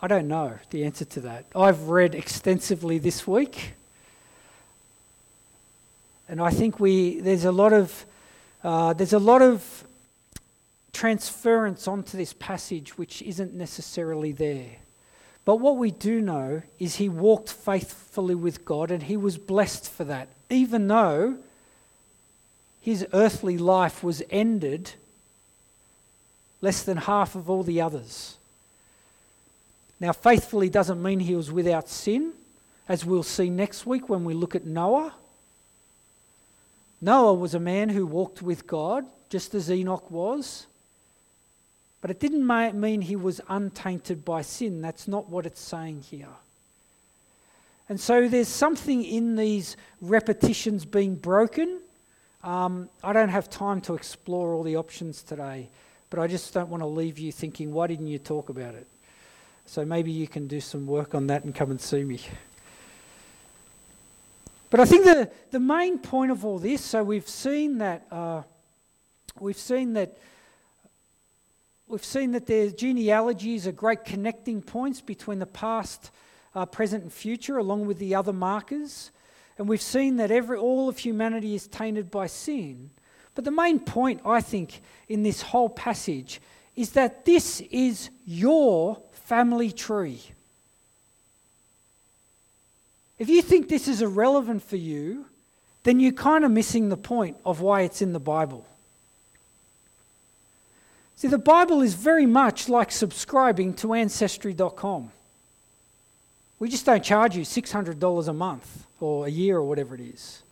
I 0.00 0.08
don't 0.08 0.26
know 0.26 0.58
the 0.70 0.82
answer 0.82 1.04
to 1.04 1.20
that. 1.20 1.44
I've 1.54 1.82
read 1.82 2.16
extensively 2.16 2.98
this 2.98 3.28
week, 3.28 3.74
and 6.28 6.40
I 6.40 6.50
think 6.50 6.80
we 6.80 7.20
there's 7.20 7.44
a 7.44 7.52
lot 7.52 7.72
of 7.72 8.06
uh, 8.64 8.92
there's 8.94 9.12
a 9.12 9.20
lot 9.20 9.40
of 9.40 9.84
transference 10.92 11.86
onto 11.86 12.16
this 12.16 12.32
passage 12.32 12.98
which 12.98 13.22
isn't 13.22 13.54
necessarily 13.54 14.32
there. 14.32 14.78
But 15.44 15.60
what 15.60 15.76
we 15.76 15.92
do 15.92 16.20
know 16.20 16.62
is 16.80 16.96
he 16.96 17.08
walked 17.08 17.52
faithfully 17.52 18.34
with 18.34 18.64
God, 18.64 18.90
and 18.90 19.04
he 19.04 19.16
was 19.16 19.38
blessed 19.38 19.88
for 19.88 20.02
that, 20.02 20.26
even 20.50 20.88
though 20.88 21.38
his 22.88 23.06
earthly 23.12 23.58
life 23.58 24.02
was 24.02 24.22
ended 24.30 24.92
less 26.62 26.84
than 26.84 26.96
half 26.96 27.34
of 27.34 27.50
all 27.50 27.62
the 27.62 27.82
others. 27.82 28.38
Now, 30.00 30.12
faithfully 30.12 30.70
doesn't 30.70 31.02
mean 31.02 31.20
he 31.20 31.36
was 31.36 31.52
without 31.52 31.90
sin, 31.90 32.32
as 32.88 33.04
we'll 33.04 33.22
see 33.22 33.50
next 33.50 33.84
week 33.84 34.08
when 34.08 34.24
we 34.24 34.32
look 34.32 34.54
at 34.54 34.64
Noah. 34.64 35.12
Noah 37.02 37.34
was 37.34 37.52
a 37.52 37.60
man 37.60 37.90
who 37.90 38.06
walked 38.06 38.40
with 38.40 38.66
God, 38.66 39.04
just 39.28 39.54
as 39.54 39.70
Enoch 39.70 40.10
was. 40.10 40.66
But 42.00 42.10
it 42.10 42.18
didn't 42.18 42.46
mean 42.80 43.02
he 43.02 43.16
was 43.16 43.42
untainted 43.50 44.24
by 44.24 44.40
sin. 44.40 44.80
That's 44.80 45.06
not 45.06 45.28
what 45.28 45.44
it's 45.44 45.60
saying 45.60 46.04
here. 46.10 46.36
And 47.90 48.00
so 48.00 48.28
there's 48.28 48.48
something 48.48 49.04
in 49.04 49.36
these 49.36 49.76
repetitions 50.00 50.86
being 50.86 51.16
broken. 51.16 51.80
Um, 52.44 52.88
I 53.02 53.12
don't 53.12 53.30
have 53.30 53.50
time 53.50 53.80
to 53.82 53.94
explore 53.94 54.54
all 54.54 54.62
the 54.62 54.76
options 54.76 55.22
today, 55.22 55.70
but 56.08 56.20
I 56.20 56.26
just 56.28 56.54
don't 56.54 56.68
want 56.68 56.82
to 56.82 56.86
leave 56.86 57.18
you 57.18 57.32
thinking, 57.32 57.72
why 57.72 57.88
didn't 57.88 58.06
you 58.06 58.18
talk 58.18 58.48
about 58.48 58.74
it? 58.74 58.86
So 59.66 59.84
maybe 59.84 60.10
you 60.10 60.28
can 60.28 60.46
do 60.46 60.60
some 60.60 60.86
work 60.86 61.14
on 61.14 61.26
that 61.26 61.44
and 61.44 61.54
come 61.54 61.70
and 61.70 61.80
see 61.80 62.04
me. 62.04 62.20
But 64.70 64.80
I 64.80 64.84
think 64.84 65.04
the, 65.04 65.30
the 65.50 65.60
main 65.60 65.98
point 65.98 66.30
of 66.30 66.44
all 66.44 66.58
this, 66.58 66.84
so 66.84 67.02
we've 67.02 67.28
seen 67.28 67.78
that 67.78 68.06
uh, 68.10 68.42
we've 69.40 69.58
seen 69.58 69.94
that 69.94 70.18
we've 71.86 72.04
seen 72.04 72.32
that 72.32 72.46
their 72.46 72.70
genealogies 72.70 73.66
are 73.66 73.72
great 73.72 74.04
connecting 74.04 74.60
points 74.60 75.00
between 75.00 75.38
the 75.38 75.46
past, 75.46 76.10
uh, 76.54 76.66
present, 76.66 77.02
and 77.02 77.12
future, 77.12 77.56
along 77.56 77.86
with 77.86 77.98
the 77.98 78.14
other 78.14 78.32
markers. 78.32 79.10
And 79.58 79.68
we've 79.68 79.82
seen 79.82 80.16
that 80.16 80.30
every 80.30 80.56
all 80.56 80.88
of 80.88 80.98
humanity 80.98 81.54
is 81.54 81.66
tainted 81.66 82.10
by 82.10 82.28
sin. 82.28 82.90
But 83.34 83.44
the 83.44 83.50
main 83.50 83.80
point, 83.80 84.20
I 84.24 84.40
think, 84.40 84.80
in 85.08 85.24
this 85.24 85.42
whole 85.42 85.68
passage 85.68 86.40
is 86.76 86.90
that 86.92 87.24
this 87.24 87.60
is 87.72 88.10
your 88.24 89.02
family 89.10 89.72
tree. 89.72 90.22
If 93.18 93.28
you 93.28 93.42
think 93.42 93.68
this 93.68 93.88
is 93.88 94.00
irrelevant 94.00 94.62
for 94.62 94.76
you, 94.76 95.26
then 95.82 95.98
you're 95.98 96.12
kind 96.12 96.44
of 96.44 96.52
missing 96.52 96.88
the 96.88 96.96
point 96.96 97.36
of 97.44 97.60
why 97.60 97.82
it's 97.82 98.00
in 98.00 98.12
the 98.12 98.20
Bible. 98.20 98.64
See, 101.16 101.26
the 101.26 101.36
Bible 101.36 101.82
is 101.82 101.94
very 101.94 102.26
much 102.26 102.68
like 102.68 102.92
subscribing 102.92 103.74
to 103.74 103.92
Ancestry.com. 103.92 105.10
We 106.58 106.68
just 106.68 106.86
don't 106.86 107.04
charge 107.04 107.36
you 107.36 107.42
$600 107.42 108.28
a 108.28 108.32
month 108.32 108.86
or 109.00 109.26
a 109.26 109.30
year 109.30 109.58
or 109.58 109.64
whatever 109.64 109.94
it 109.94 110.00
is. 110.00 110.42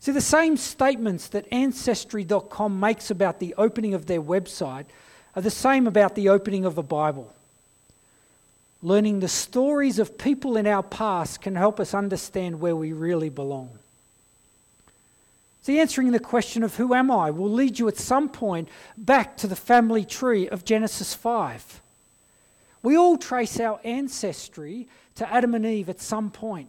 See, 0.00 0.12
the 0.12 0.20
same 0.20 0.56
statements 0.56 1.28
that 1.28 1.46
Ancestry.com 1.50 2.78
makes 2.78 3.10
about 3.10 3.40
the 3.40 3.54
opening 3.56 3.94
of 3.94 4.06
their 4.06 4.22
website 4.22 4.86
are 5.34 5.42
the 5.42 5.50
same 5.50 5.86
about 5.86 6.14
the 6.14 6.28
opening 6.28 6.64
of 6.64 6.78
a 6.78 6.82
Bible. 6.82 7.34
Learning 8.82 9.20
the 9.20 9.28
stories 9.28 9.98
of 9.98 10.18
people 10.18 10.56
in 10.58 10.66
our 10.66 10.82
past 10.82 11.40
can 11.40 11.56
help 11.56 11.80
us 11.80 11.94
understand 11.94 12.60
where 12.60 12.76
we 12.76 12.92
really 12.92 13.30
belong. 13.30 13.70
See, 15.62 15.80
answering 15.80 16.12
the 16.12 16.20
question 16.20 16.62
of 16.62 16.76
who 16.76 16.92
am 16.92 17.10
I 17.10 17.30
will 17.30 17.50
lead 17.50 17.78
you 17.78 17.88
at 17.88 17.96
some 17.96 18.28
point 18.28 18.68
back 18.98 19.38
to 19.38 19.46
the 19.46 19.56
family 19.56 20.04
tree 20.04 20.46
of 20.46 20.66
Genesis 20.66 21.14
5. 21.14 21.80
We 22.84 22.98
all 22.98 23.16
trace 23.16 23.58
our 23.60 23.80
ancestry 23.82 24.88
to 25.14 25.32
Adam 25.32 25.54
and 25.54 25.64
Eve 25.64 25.88
at 25.88 26.02
some 26.02 26.30
point. 26.30 26.68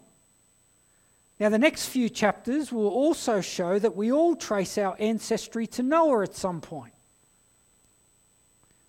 Now, 1.42 1.50
the 1.50 1.60
next 1.60 1.88
few 1.88 2.08
chapters 2.08 2.72
will 2.72 2.88
also 2.88 3.42
show 3.42 3.78
that 3.78 3.98
we 3.98 4.14
all 4.14 4.38
trace 4.38 4.78
our 4.78 4.96
ancestry 4.98 5.68
to 5.68 5.84
Noah 5.84 6.24
at 6.24 6.34
some 6.34 6.62
point. 6.62 6.94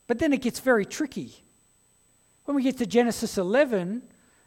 But 0.06 0.20
then 0.20 0.32
it 0.32 0.40
gets 0.40 0.60
very 0.60 0.86
tricky. 0.86 1.34
When 2.44 2.54
we 2.54 2.62
get 2.62 2.78
to 2.78 2.86
Genesis 2.86 3.38
11, 3.38 4.02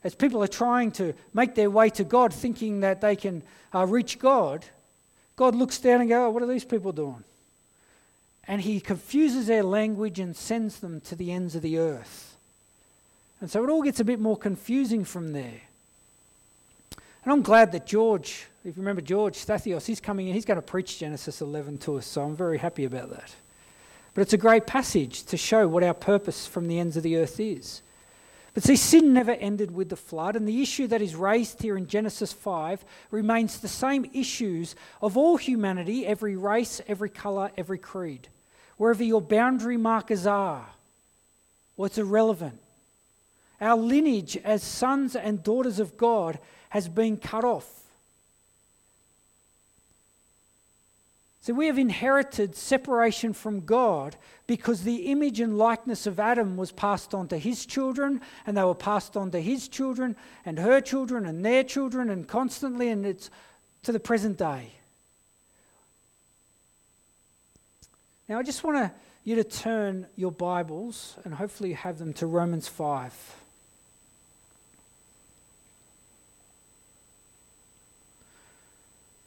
as 0.06 0.15
people 0.15 0.42
are 0.42 0.48
trying 0.48 0.92
to 0.94 1.13
make 1.34 1.56
their 1.56 1.70
way 1.70 1.89
to 1.89 2.06
God, 2.06 2.34
thinking 2.34 2.80
that 2.80 3.02
they 3.02 3.18
can 3.18 3.44
uh, 3.76 3.88
reach 3.88 4.20
God, 4.20 4.63
God 5.36 5.54
looks 5.54 5.80
down 5.80 6.00
and 6.00 6.10
goes, 6.10 6.28
oh, 6.28 6.30
What 6.30 6.44
are 6.44 6.48
these 6.48 6.63
people 6.63 6.94
doing? 6.94 7.26
And 8.46 8.62
he 8.62 8.80
confuses 8.80 9.48
their 9.48 9.63
language 9.63 10.18
and 10.18 10.34
sends 10.34 10.80
them 10.80 11.02
to 11.02 11.18
the 11.18 11.34
ends 11.34 11.56
of 11.56 11.62
the 11.62 11.78
earth. 11.78 12.29
And 13.41 13.49
so 13.49 13.63
it 13.63 13.69
all 13.69 13.82
gets 13.82 13.99
a 13.99 14.06
bit 14.06 14.19
more 14.19 14.38
confusing 14.38 15.04
from 15.06 15.30
there. 15.30 15.62
And 17.23 17.34
I'm 17.34 17.41
glad 17.41 17.71
that 17.73 17.86
George, 17.86 18.47
if 18.63 18.75
you 18.75 18.82
remember 18.82 19.02
George 19.02 19.36
Stathios, 19.36 19.86
he's 19.86 19.99
coming 19.99 20.28
in, 20.28 20.34
he's 20.34 20.45
going 20.45 20.58
to 20.58 20.62
preach 20.62 20.99
Genesis 20.99 21.41
11 21.41 21.78
to 21.80 21.97
us, 21.97 22.06
so 22.06 22.23
I'm 22.23 22.36
very 22.36 22.58
happy 22.58 22.86
about 22.86 23.10
that. 23.12 23.34
But 24.13 24.21
it's 24.21 24.34
a 24.34 24.38
great 24.38 24.65
passage 24.65 25.23
to 25.25 25.38
show 25.38 25.67
what 25.67 25.84
our 25.84 25.93
purpose 25.93 26.47
from 26.47 26.67
the 26.67 26.80
ends 26.80 26.97
of 26.97 27.04
the 27.04 27.17
earth 27.17 27.39
is. 27.39 27.82
But 28.54 28.63
see, 28.63 28.75
sin 28.75 29.13
never 29.13 29.32
ended 29.32 29.71
with 29.71 29.89
the 29.89 29.95
flood, 29.95 30.36
and 30.36 30.47
the 30.47 30.62
issue 30.62 30.88
that 30.88 31.02
is 31.02 31.15
raised 31.15 31.62
here 31.62 31.78
in 31.78 31.88
Genesis 31.88 32.34
5 32.34 32.84
remains 33.12 33.60
the 33.60 33.67
same 33.67 34.10
issues 34.13 34.75
of 35.02 35.17
all 35.17 35.38
humanity, 35.38 36.06
every 36.06 36.36
race, 36.36 36.82
every 36.88 37.10
colour, 37.10 37.52
every 37.58 37.78
creed. 37.78 38.28
Wherever 38.78 39.04
your 39.04 39.21
boundary 39.21 39.78
markers 39.78 40.25
are, 40.25 40.67
well, 41.78 41.86
it's 41.86 41.97
irrelevant. 41.97 42.60
Our 43.62 43.78
lineage 43.78 44.38
as 44.38 44.63
sons 44.63 45.15
and 45.15 45.43
daughters 45.43 45.80
of 45.80 45.98
God 45.98 46.39
has 46.69 46.88
been 46.88 47.17
cut 47.17 47.43
off. 47.43 47.80
So 51.41 51.54
we 51.54 51.67
have 51.67 51.80
inherited 51.80 52.56
separation 52.56 53.34
from 53.34 53.62
God 53.62 54.17
because 54.45 54.84
the 54.84 55.08
image 55.08 55.39
and 55.39 55.58
likeness 55.58 56.06
of 56.06 56.19
Adam 56.19 56.58
was 56.58 56.72
passed 56.72 57.13
on 57.13 57.28
to 57.30 57.38
his 57.38 57.65
children, 57.65 58.22
and 58.45 58.56
they 58.56 58.63
were 58.63 58.76
passed 58.76 59.17
on 59.17 59.32
to 59.32 59.41
his 59.41 59.67
children, 59.67 60.15
and 60.45 60.60
her 60.60 60.82
children, 60.82 61.26
and 61.26 61.43
their 61.43 61.63
children, 61.63 62.10
and 62.10 62.28
constantly, 62.28 62.89
and 62.89 63.06
it's 63.06 63.30
to 63.84 63.91
the 63.91 64.00
present 64.00 64.38
day. 64.38 64.74
Now, 68.28 68.38
I 68.38 68.43
just 68.43 68.63
want 68.63 68.91
you 69.24 69.36
to 69.36 69.43
turn 69.43 70.08
your 70.15 70.32
Bibles, 70.32 71.17
and 71.24 71.34
hopefully 71.34 71.69
you 71.69 71.76
have 71.76 71.98
them, 71.98 72.13
to 72.13 72.28
Romans 72.28 72.67
5. 72.67 73.38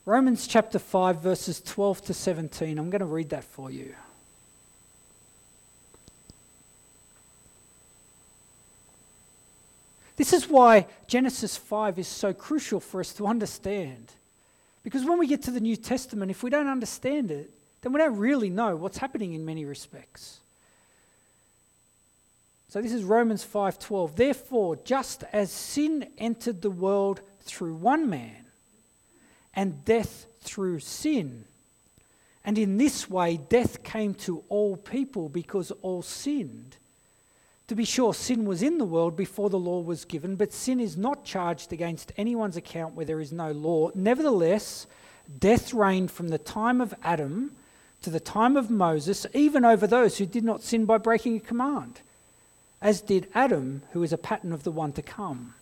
Romans 0.05 0.49
chapter 0.49 0.81
5, 0.81 1.21
verses 1.21 1.61
12 1.61 2.03
to 2.07 2.15
17. 2.15 2.79
I'm 2.79 2.91
going 2.91 3.01
to 3.01 3.07
read 3.07 3.31
that 3.31 3.45
for 3.45 3.71
you. 3.71 3.95
This 10.17 10.33
is 10.33 10.49
why 10.49 10.87
Genesis 11.07 11.57
5 11.57 11.99
is 11.99 12.09
so 12.09 12.33
crucial 12.33 12.81
for 12.81 13.01
us 13.01 13.13
to 13.15 13.27
understand. 13.27 14.13
Because 14.83 15.05
when 15.05 15.19
we 15.19 15.27
get 15.27 15.43
to 15.43 15.51
the 15.51 15.61
New 15.61 15.77
Testament, 15.77 16.31
if 16.31 16.43
we 16.43 16.51
don't 16.51 16.67
understand 16.67 17.31
it, 17.31 17.51
then 17.81 17.93
we 17.93 17.99
don't 17.99 18.17
really 18.17 18.51
know 18.51 18.77
what's 18.77 18.99
happening 18.99 19.35
in 19.35 19.45
many 19.45 19.65
respects. 19.65 20.41
So 22.69 22.81
this 22.81 22.93
is 22.93 23.05
Romans 23.05 23.45
5:12. 23.45 24.17
Therefore, 24.17 24.77
just 24.77 25.25
as 25.33 25.53
sin 25.53 26.11
entered 26.19 26.63
the 26.63 26.71
world 26.71 27.21
through 27.41 27.75
one 27.75 28.09
man, 28.09 28.42
and 29.55 29.85
death 29.85 30.27
through 30.41 30.81
sin. 30.81 31.45
And 32.45 32.59
in 32.59 32.77
this 32.77 33.09
way, 33.09 33.37
death 33.37 33.83
came 33.83 34.15
to 34.15 34.43
all 34.49 34.77
people 34.77 35.29
because 35.29 35.71
all 35.83 36.03
sinned. 36.03 36.77
To 37.69 37.77
be 37.77 37.85
sure, 37.85 38.13
sin 38.13 38.45
was 38.45 38.63
in 38.63 38.79
the 38.79 38.85
world 38.85 39.17
before 39.17 39.49
the 39.49 39.59
law 39.59 39.81
was 39.81 40.05
given, 40.05 40.37
but 40.37 40.53
sin 40.53 40.81
is 40.81 40.97
not 40.97 41.25
charged 41.25 41.73
against 41.73 42.13
anyone's 42.17 42.57
account 42.57 42.95
where 42.95 43.07
there 43.07 43.21
is 43.21 43.33
no 43.33 43.53
law. 43.53 43.91
Nevertheless, 43.95 44.87
death 45.39 45.73
reigned 45.73 46.11
from 46.11 46.29
the 46.29 46.39
time 46.39 46.81
of 46.81 46.93
Adam 47.03 47.53
to 48.03 48.11
the 48.11 48.21
time 48.21 48.57
of 48.57 48.69
Moses, 48.69 49.27
even 49.33 49.65
over 49.65 49.87
those 49.87 50.19
who 50.19 50.27
did 50.27 50.45
not 50.45 50.63
sin 50.63 50.85
by 50.85 50.99
breaking 50.99 51.37
a 51.37 51.41
command, 51.41 52.01
as 52.81 53.01
did 53.01 53.29
Adam, 53.33 53.83
who 53.93 54.03
is 54.03 54.13
a 54.13 54.19
pattern 54.19 54.53
of 54.53 54.65
the 54.65 54.73
one 54.73 54.93
to 54.93 55.03
come. 55.03 55.55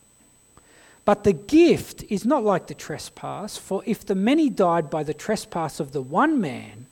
But 1.05 1.25
the 1.25 1.33
gift 1.33 2.05
is 2.09 2.25
not 2.25 2.45
like 2.45 2.67
the 2.67 2.75
trespass, 2.75 3.57
for 3.57 3.83
if 3.87 4.05
the 4.05 4.15
many 4.15 4.51
died 4.51 4.91
by 4.91 5.03
the 5.03 5.15
trespass 5.15 5.81
of 5.81 5.93
the 5.93 6.03
one 6.03 6.41
man, 6.41 6.87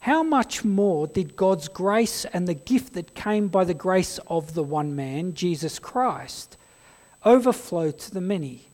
how 0.00 0.22
much 0.22 0.64
more 0.64 1.06
did 1.06 1.36
God's 1.36 1.68
grace 1.68 2.24
and 2.32 2.48
the 2.48 2.54
gift 2.54 2.94
that 2.94 3.14
came 3.14 3.48
by 3.48 3.64
the 3.64 3.74
grace 3.74 4.18
of 4.28 4.54
the 4.54 4.62
one 4.62 4.96
man, 4.96 5.34
Jesus 5.34 5.78
Christ, 5.78 6.56
overflow 7.24 7.90
to 7.90 8.10
the 8.10 8.20
many? 8.20 8.68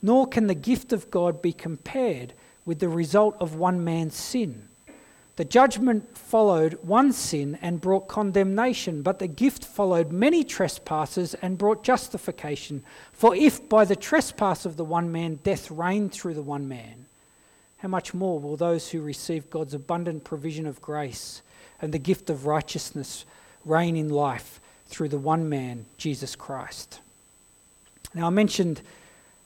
Nor 0.00 0.26
can 0.26 0.46
the 0.46 0.54
gift 0.54 0.92
of 0.92 1.10
God 1.10 1.42
be 1.42 1.52
compared 1.52 2.32
with 2.64 2.78
the 2.78 2.88
result 2.88 3.36
of 3.40 3.56
one 3.56 3.84
man's 3.84 4.14
sin. 4.14 4.68
The 5.36 5.44
judgment 5.44 6.16
followed 6.16 6.74
one 6.82 7.12
sin 7.12 7.58
and 7.60 7.80
brought 7.80 8.06
condemnation, 8.06 9.02
but 9.02 9.18
the 9.18 9.26
gift 9.26 9.64
followed 9.64 10.12
many 10.12 10.44
trespasses 10.44 11.34
and 11.34 11.58
brought 11.58 11.82
justification. 11.82 12.84
For 13.12 13.34
if 13.34 13.68
by 13.68 13.84
the 13.84 13.96
trespass 13.96 14.64
of 14.64 14.76
the 14.76 14.84
one 14.84 15.10
man 15.10 15.40
death 15.42 15.70
reigned 15.70 16.12
through 16.12 16.34
the 16.34 16.42
one 16.42 16.68
man, 16.68 17.06
how 17.78 17.88
much 17.88 18.14
more 18.14 18.38
will 18.38 18.56
those 18.56 18.90
who 18.90 19.02
receive 19.02 19.50
God's 19.50 19.74
abundant 19.74 20.22
provision 20.22 20.66
of 20.66 20.80
grace 20.80 21.42
and 21.82 21.92
the 21.92 21.98
gift 21.98 22.30
of 22.30 22.46
righteousness 22.46 23.26
reign 23.64 23.96
in 23.96 24.08
life 24.08 24.60
through 24.86 25.08
the 25.08 25.18
one 25.18 25.48
man, 25.48 25.84
Jesus 25.98 26.36
Christ? 26.36 27.00
Now, 28.14 28.28
I 28.28 28.30
mentioned 28.30 28.82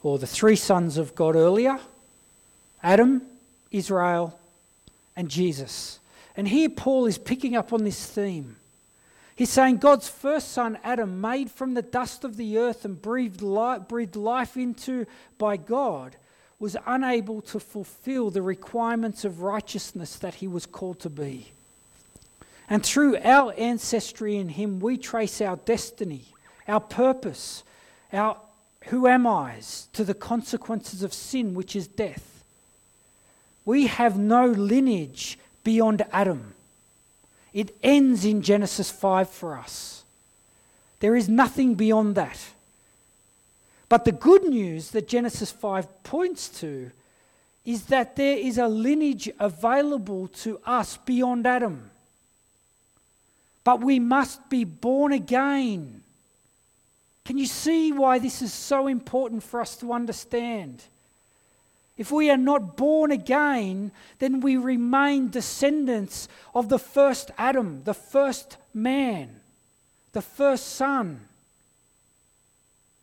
or 0.03 0.17
the 0.17 0.27
three 0.27 0.55
sons 0.55 0.97
of 0.97 1.15
God 1.15 1.35
earlier 1.35 1.79
Adam, 2.81 3.23
Israel, 3.71 4.38
and 5.19 5.29
Jesus. 5.29 5.99
And 6.37 6.47
here 6.47 6.69
Paul 6.69 7.05
is 7.05 7.17
picking 7.17 7.57
up 7.57 7.73
on 7.73 7.83
this 7.83 8.05
theme. 8.05 8.55
He's 9.35 9.49
saying 9.49 9.77
God's 9.77 10.07
first 10.07 10.53
son, 10.53 10.79
Adam, 10.81 11.19
made 11.19 11.51
from 11.51 11.73
the 11.73 11.81
dust 11.81 12.23
of 12.23 12.37
the 12.37 12.57
earth 12.57 12.85
and 12.85 13.01
breathed 13.01 13.41
life, 13.41 13.89
breathed 13.89 14.15
life 14.15 14.55
into 14.55 15.05
by 15.37 15.57
God, 15.57 16.15
was 16.57 16.77
unable 16.85 17.41
to 17.41 17.59
fulfill 17.59 18.29
the 18.29 18.41
requirements 18.41 19.25
of 19.25 19.41
righteousness 19.41 20.15
that 20.15 20.35
he 20.35 20.47
was 20.47 20.65
called 20.65 21.01
to 21.01 21.09
be. 21.09 21.51
And 22.69 22.81
through 22.81 23.17
our 23.17 23.53
ancestry 23.57 24.37
in 24.37 24.47
him, 24.47 24.79
we 24.79 24.97
trace 24.97 25.41
our 25.41 25.57
destiny, 25.57 26.27
our 26.65 26.79
purpose, 26.79 27.65
our 28.13 28.37
who 28.85 29.05
am 29.05 29.27
I's 29.27 29.89
to 29.91 30.05
the 30.05 30.13
consequences 30.13 31.03
of 31.03 31.13
sin, 31.13 31.55
which 31.55 31.75
is 31.75 31.89
death. 31.89 32.28
We 33.69 33.85
have 33.85 34.17
no 34.17 34.47
lineage 34.47 35.37
beyond 35.63 36.03
Adam. 36.11 36.55
It 37.53 37.77
ends 37.83 38.25
in 38.25 38.41
Genesis 38.41 38.89
5 38.89 39.29
for 39.29 39.59
us. 39.59 40.05
There 41.01 41.15
is 41.15 41.29
nothing 41.29 41.75
beyond 41.75 42.15
that. 42.15 42.39
But 43.87 44.05
the 44.05 44.11
good 44.11 44.43
news 44.43 44.89
that 44.89 45.07
Genesis 45.07 45.51
5 45.51 46.01
points 46.01 46.49
to 46.61 46.89
is 47.63 47.83
that 47.93 48.15
there 48.15 48.39
is 48.39 48.57
a 48.57 48.67
lineage 48.67 49.29
available 49.39 50.29
to 50.29 50.59
us 50.65 50.97
beyond 50.97 51.45
Adam. 51.45 51.91
But 53.63 53.81
we 53.81 53.99
must 53.99 54.49
be 54.49 54.63
born 54.63 55.13
again. 55.13 56.01
Can 57.23 57.37
you 57.37 57.45
see 57.45 57.91
why 57.91 58.17
this 58.17 58.41
is 58.41 58.51
so 58.51 58.87
important 58.87 59.43
for 59.43 59.61
us 59.61 59.77
to 59.77 59.93
understand? 59.93 60.81
If 61.99 62.13
we 62.13 62.31
are 62.31 62.37
not 62.37 62.77
born 62.77 63.11
again, 63.11 63.91
then 64.19 64.39
we 64.39 64.55
remain 64.55 65.29
descendants 65.29 66.29
of 66.55 66.69
the 66.69 66.79
first 66.79 67.29
Adam, 67.37 67.83
the 67.83 67.93
first 67.93 68.55
man, 68.73 69.41
the 70.13 70.21
first 70.21 70.75
son. 70.75 71.27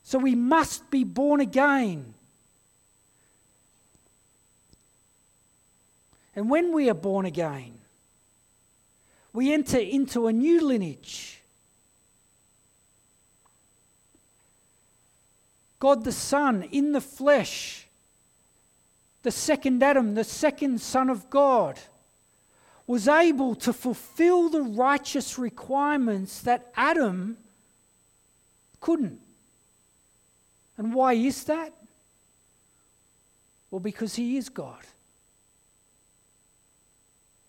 So 0.03 0.19
we 0.19 0.35
must 0.35 0.91
be 0.91 1.05
born 1.05 1.43
again. 1.43 2.15
And 6.35 6.49
when 6.49 6.73
we 6.73 6.89
are 6.89 6.95
born 6.95 7.27
again, 7.27 7.75
we 9.35 9.53
enter 9.53 9.79
into 9.79 10.27
a 10.27 10.33
new 10.33 10.67
lineage. 10.67 11.43
God 15.81 16.05
the 16.05 16.13
Son 16.13 16.63
in 16.73 16.93
the 16.93 17.03
flesh 17.03 17.86
the 19.27 19.33
second 19.33 19.83
Adam, 19.83 20.15
the 20.15 20.23
second 20.23 20.81
Son 20.81 21.11
of 21.11 21.29
God, 21.29 21.81
was 22.87 23.09
able 23.09 23.57
to 23.57 23.73
fulfill 23.73 24.49
the 24.49 24.63
righteous 24.63 25.37
requirements 25.37 26.43
that 26.43 26.71
Adam 26.77 27.37
couldn't. 28.79 29.19
And 30.79 30.95
why 30.95 31.15
is 31.15 31.43
that? 31.43 31.73
Well, 33.69 33.81
because 33.81 34.15
he 34.15 34.37
is 34.37 34.49
God. 34.49 34.85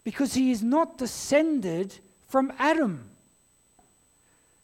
Because 0.04 0.34
he 0.34 0.50
is 0.50 0.64
not 0.64 0.98
descended 0.98 1.94
from 2.28 2.52
Adam. 2.58 3.08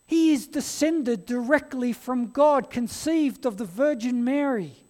He 0.07 0.33
is 0.33 0.47
descended 0.47 1.27
directly 1.27 1.93
from 1.93 2.31
God, 2.31 2.71
conceived 2.71 3.45
of 3.45 3.57
the 3.57 3.65
Virgin 3.65 4.23
Mary. 4.23 4.82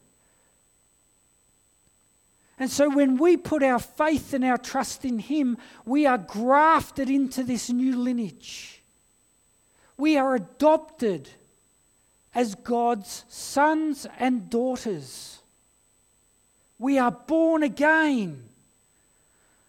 And 2.60 2.70
so 2.70 2.89
when 2.89 3.18
we 3.18 3.38
put 3.38 3.63
our 3.63 3.80
faith 3.80 4.34
and 4.34 4.46
our 4.46 4.58
trust 4.58 5.06
in 5.06 5.20
Him, 5.20 5.58
we 5.86 6.06
are 6.06 6.18
grafted 6.18 7.10
into 7.10 7.44
this 7.44 7.70
new 7.70 7.98
lineage. 7.98 8.84
We 9.98 10.18
are 10.18 10.36
adopted 10.36 11.30
as 12.36 12.56
God's 12.56 13.26
sons 13.28 14.08
and 14.20 14.50
daughters. 14.50 15.39
We 16.78 17.00
are 17.00 17.12
born 17.12 17.63
again. 17.63 18.50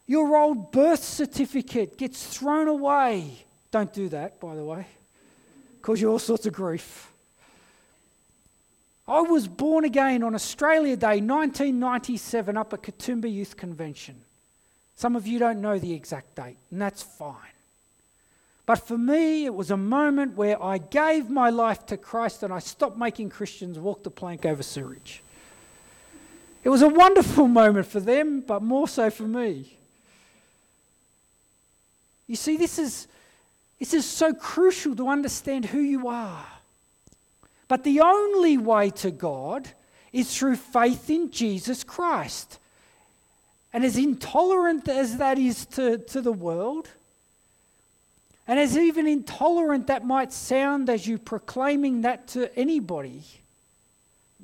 Your 0.06 0.36
old 0.36 0.70
birth 0.72 1.02
certificate 1.02 1.96
gets 1.96 2.26
thrown 2.26 2.68
away. 2.68 3.44
Don't 3.70 3.92
do 3.92 4.08
that, 4.10 4.40
by 4.40 4.54
the 4.54 4.64
way, 4.64 4.86
cause 5.82 6.00
you 6.00 6.10
all 6.10 6.18
sorts 6.18 6.46
of 6.46 6.52
grief. 6.52 7.13
I 9.06 9.20
was 9.20 9.48
born 9.48 9.84
again 9.84 10.22
on 10.22 10.34
Australia 10.34 10.96
Day 10.96 11.20
1997 11.20 12.56
up 12.56 12.72
at 12.72 12.82
Katoomba 12.82 13.30
Youth 13.30 13.56
Convention. 13.56 14.22
Some 14.96 15.14
of 15.14 15.26
you 15.26 15.38
don't 15.38 15.60
know 15.60 15.78
the 15.78 15.92
exact 15.92 16.36
date, 16.36 16.56
and 16.70 16.80
that's 16.80 17.02
fine. 17.02 17.36
But 18.66 18.76
for 18.76 18.96
me, 18.96 19.44
it 19.44 19.54
was 19.54 19.70
a 19.70 19.76
moment 19.76 20.36
where 20.36 20.62
I 20.62 20.78
gave 20.78 21.28
my 21.28 21.50
life 21.50 21.84
to 21.86 21.98
Christ 21.98 22.42
and 22.42 22.52
I 22.52 22.60
stopped 22.60 22.96
making 22.96 23.28
Christians 23.28 23.78
walk 23.78 24.02
the 24.04 24.10
plank 24.10 24.46
over 24.46 24.62
sewage. 24.62 25.22
It 26.62 26.70
was 26.70 26.80
a 26.80 26.88
wonderful 26.88 27.46
moment 27.46 27.86
for 27.86 28.00
them, 28.00 28.40
but 28.40 28.62
more 28.62 28.88
so 28.88 29.10
for 29.10 29.24
me. 29.24 29.76
You 32.26 32.36
see, 32.36 32.56
this 32.56 32.78
is, 32.78 33.06
this 33.78 33.92
is 33.92 34.06
so 34.06 34.32
crucial 34.32 34.96
to 34.96 35.08
understand 35.08 35.66
who 35.66 35.80
you 35.80 36.08
are. 36.08 36.46
But 37.74 37.82
the 37.82 38.02
only 38.02 38.56
way 38.56 38.90
to 38.90 39.10
God 39.10 39.68
is 40.12 40.32
through 40.38 40.54
faith 40.54 41.10
in 41.10 41.32
Jesus 41.32 41.82
Christ. 41.82 42.60
And 43.72 43.84
as 43.84 43.96
intolerant 43.96 44.88
as 44.88 45.16
that 45.16 45.40
is 45.40 45.66
to, 45.74 45.98
to 45.98 46.20
the 46.20 46.32
world, 46.32 46.88
and 48.46 48.60
as 48.60 48.78
even 48.78 49.08
intolerant 49.08 49.88
that 49.88 50.06
might 50.06 50.32
sound 50.32 50.88
as 50.88 51.08
you 51.08 51.18
proclaiming 51.18 52.02
that 52.02 52.28
to 52.28 52.56
anybody, 52.56 53.24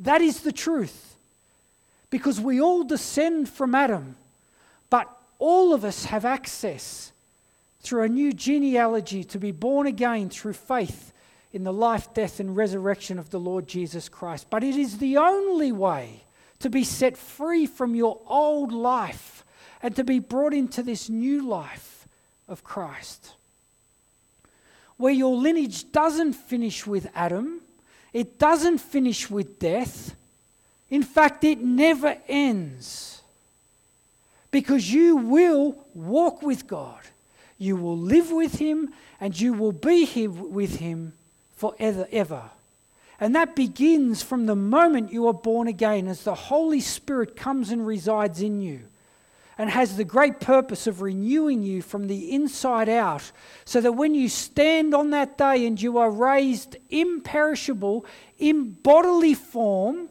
that 0.00 0.20
is 0.20 0.40
the 0.40 0.50
truth. 0.50 1.14
Because 2.10 2.40
we 2.40 2.60
all 2.60 2.82
descend 2.82 3.48
from 3.48 3.76
Adam, 3.76 4.16
but 4.90 5.06
all 5.38 5.72
of 5.72 5.84
us 5.84 6.06
have 6.06 6.24
access 6.24 7.12
through 7.80 8.02
a 8.02 8.08
new 8.08 8.32
genealogy 8.32 9.22
to 9.22 9.38
be 9.38 9.52
born 9.52 9.86
again 9.86 10.28
through 10.30 10.54
faith 10.54 11.12
in 11.52 11.64
the 11.64 11.72
life, 11.72 12.12
death, 12.14 12.38
and 12.40 12.56
resurrection 12.56 13.18
of 13.18 13.30
the 13.30 13.40
Lord 13.40 13.66
Jesus 13.66 14.08
Christ. 14.08 14.46
But 14.50 14.62
it 14.62 14.76
is 14.76 14.98
the 14.98 15.16
only 15.16 15.72
way 15.72 16.24
to 16.60 16.70
be 16.70 16.84
set 16.84 17.16
free 17.16 17.66
from 17.66 17.94
your 17.94 18.20
old 18.26 18.72
life 18.72 19.44
and 19.82 19.96
to 19.96 20.04
be 20.04 20.18
brought 20.18 20.54
into 20.54 20.82
this 20.82 21.08
new 21.08 21.46
life 21.46 22.06
of 22.48 22.62
Christ. 22.62 23.32
Where 24.96 25.12
your 25.12 25.34
lineage 25.34 25.90
doesn't 25.90 26.34
finish 26.34 26.86
with 26.86 27.10
Adam, 27.14 27.62
it 28.12 28.38
doesn't 28.38 28.78
finish 28.78 29.30
with 29.30 29.58
death. 29.58 30.14
In 30.90 31.02
fact, 31.02 31.42
it 31.44 31.60
never 31.60 32.16
ends. 32.28 33.22
Because 34.50 34.92
you 34.92 35.16
will 35.16 35.86
walk 35.94 36.42
with 36.42 36.66
God, 36.66 37.00
you 37.56 37.76
will 37.76 37.96
live 37.96 38.30
with 38.30 38.58
Him, 38.58 38.92
and 39.20 39.38
you 39.38 39.52
will 39.52 39.72
be 39.72 40.26
with 40.26 40.76
Him 40.76 41.14
forever, 41.60 42.08
ever. 42.10 42.50
And 43.20 43.34
that 43.36 43.54
begins 43.54 44.22
from 44.22 44.46
the 44.46 44.56
moment 44.56 45.12
you 45.12 45.26
are 45.28 45.34
born 45.34 45.68
again 45.68 46.08
as 46.08 46.24
the 46.24 46.34
Holy 46.34 46.80
Spirit 46.80 47.36
comes 47.36 47.70
and 47.70 47.86
resides 47.86 48.40
in 48.40 48.60
you. 48.60 48.80
and 49.60 49.68
has 49.68 49.98
the 49.98 50.04
great 50.04 50.40
purpose 50.40 50.86
of 50.86 51.02
renewing 51.02 51.62
you 51.62 51.82
from 51.82 52.06
the 52.06 52.32
inside 52.32 52.88
out, 52.88 53.30
so 53.66 53.78
that 53.78 53.92
when 53.92 54.14
you 54.14 54.26
stand 54.26 54.94
on 54.94 55.10
that 55.10 55.36
day 55.36 55.66
and 55.66 55.82
you 55.82 55.98
are 55.98 56.10
raised 56.10 56.78
imperishable 56.88 58.06
in 58.38 58.70
bodily 58.70 59.34
form, 59.34 60.08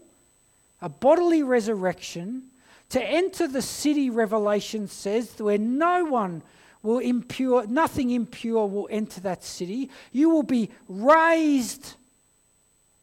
a 0.83 0.88
bodily 0.88 1.41
resurrection, 1.41 2.43
to 2.89 3.03
enter 3.03 3.47
the 3.47 3.63
city, 3.63 4.12
Revelation 4.12 4.88
says, 4.88 5.33
where 5.39 5.57
no 5.57 6.05
one 6.05 6.43
will 6.82 7.00
impure, 7.00 7.68
nothing 7.68 8.12
impure 8.12 8.68
will 8.68 8.88
enter 8.92 9.20
that 9.22 9.44
city. 9.44 9.89
You 10.12 10.30
will 10.30 10.44
be 10.44 10.70
raised 10.88 11.96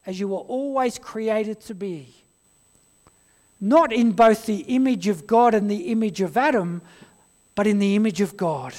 as 0.05 0.19
you 0.19 0.27
were 0.29 0.37
always 0.37 0.97
created 0.97 1.59
to 1.61 1.75
be. 1.75 2.13
Not 3.59 3.91
in 3.91 4.11
both 4.11 4.45
the 4.45 4.61
image 4.61 5.07
of 5.07 5.27
God 5.27 5.53
and 5.53 5.69
the 5.69 5.91
image 5.91 6.21
of 6.21 6.37
Adam, 6.37 6.81
but 7.55 7.67
in 7.67 7.79
the 7.79 7.95
image 7.95 8.21
of 8.21 8.37
God. 8.37 8.73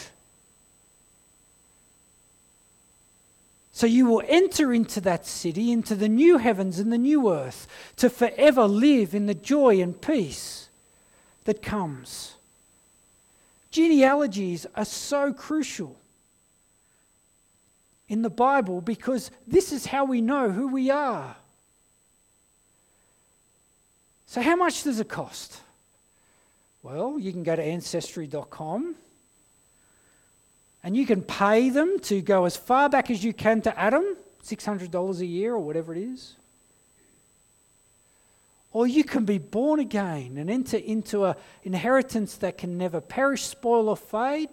So 3.72 3.86
you 3.86 4.06
will 4.06 4.22
enter 4.26 4.72
into 4.72 5.00
that 5.02 5.26
city, 5.26 5.70
into 5.70 5.94
the 5.94 6.08
new 6.08 6.38
heavens 6.38 6.80
and 6.80 6.92
the 6.92 6.98
new 6.98 7.32
earth, 7.32 7.68
to 7.96 8.10
forever 8.10 8.66
live 8.66 9.14
in 9.14 9.26
the 9.26 9.34
joy 9.34 9.80
and 9.80 10.00
peace 10.00 10.68
that 11.44 11.62
comes. 11.62 12.34
Genealogies 13.70 14.66
are 14.74 14.84
so 14.84 15.32
crucial 15.32 15.98
in 18.08 18.22
the 18.22 18.30
Bible 18.30 18.80
because 18.80 19.30
this 19.46 19.72
is 19.72 19.86
how 19.86 20.04
we 20.04 20.20
know 20.20 20.50
who 20.50 20.68
we 20.68 20.90
are. 20.90 21.36
So, 24.26 24.42
how 24.42 24.56
much 24.56 24.82
does 24.82 25.00
it 25.00 25.08
cost? 25.08 25.60
Well, 26.82 27.18
you 27.18 27.32
can 27.32 27.42
go 27.42 27.56
to 27.56 27.62
ancestry.com 27.62 28.94
and 30.82 30.96
you 30.96 31.06
can 31.06 31.22
pay 31.22 31.70
them 31.70 31.98
to 32.00 32.20
go 32.22 32.44
as 32.44 32.56
far 32.56 32.88
back 32.88 33.10
as 33.10 33.24
you 33.24 33.32
can 33.32 33.60
to 33.62 33.78
Adam, 33.78 34.16
$600 34.42 35.20
a 35.20 35.26
year 35.26 35.54
or 35.54 35.58
whatever 35.58 35.94
it 35.94 36.00
is. 36.00 36.36
Or 38.72 38.86
you 38.86 39.02
can 39.04 39.24
be 39.24 39.38
born 39.38 39.80
again 39.80 40.36
and 40.36 40.50
enter 40.50 40.76
into 40.76 41.24
an 41.24 41.34
inheritance 41.62 42.36
that 42.36 42.58
can 42.58 42.76
never 42.76 43.00
perish, 43.00 43.44
spoil, 43.44 43.88
or 43.88 43.96
fade. 43.96 44.50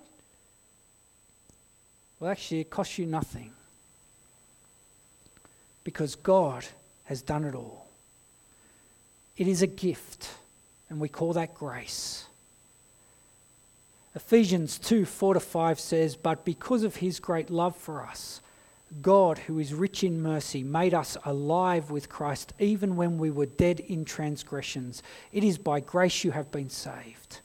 Well, 2.19 2.31
actually, 2.31 2.61
it 2.61 2.69
costs 2.69 2.97
you 2.97 3.05
nothing 3.05 3.51
because 5.83 6.15
God 6.15 6.65
has 7.05 7.21
done 7.21 7.43
it 7.43 7.55
all. 7.55 7.87
It 9.37 9.47
is 9.47 9.61
a 9.61 9.67
gift, 9.67 10.29
and 10.89 10.99
we 10.99 11.09
call 11.09 11.33
that 11.33 11.53
grace. 11.53 12.25
Ephesians 14.15 14.79
2 14.79 15.03
4 15.03 15.33
to 15.33 15.39
5 15.41 15.79
says, 15.79 16.15
But 16.15 16.45
because 16.45 16.83
of 16.83 16.95
his 16.95 17.19
great 17.19 17.49
love 17.49 17.75
for 17.75 18.01
us, 18.01 18.39
God, 19.01 19.39
who 19.39 19.59
is 19.59 19.73
rich 19.73 20.03
in 20.03 20.21
mercy, 20.21 20.63
made 20.63 20.93
us 20.93 21.17
alive 21.25 21.91
with 21.91 22.09
Christ 22.09 22.53
even 22.59 22.95
when 22.95 23.17
we 23.17 23.31
were 23.31 23.45
dead 23.45 23.79
in 23.79 24.05
transgressions. 24.05 25.01
It 25.31 25.43
is 25.43 25.57
by 25.57 25.79
grace 25.79 26.23
you 26.23 26.31
have 26.31 26.51
been 26.51 26.69
saved. 26.69 27.41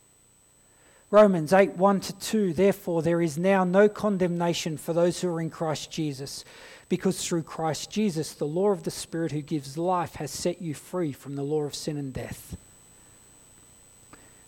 Romans 1.11 1.53
8 1.53 1.77
1 1.77 2.01
to 2.01 2.19
2 2.19 2.53
Therefore, 2.53 3.03
there 3.03 3.21
is 3.21 3.37
now 3.37 3.65
no 3.65 3.89
condemnation 3.89 4.77
for 4.77 4.93
those 4.93 5.21
who 5.21 5.29
are 5.29 5.41
in 5.41 5.51
Christ 5.51 5.91
Jesus, 5.91 6.45
because 6.89 7.25
through 7.25 7.43
Christ 7.43 7.91
Jesus, 7.91 8.35
the 8.35 8.47
law 8.47 8.71
of 8.71 8.85
the 8.85 8.93
Spirit 8.93 9.33
who 9.33 9.43
gives 9.43 9.77
life 9.77 10.17
has 10.17 10.31
set 10.31 10.63
you 10.63 10.73
free 10.73 11.13
from 11.13 11.35
the 11.35 11.43
law 11.43 11.63
of 11.63 11.75
sin 11.75 11.97
and 11.97 12.13
death. 12.13 12.57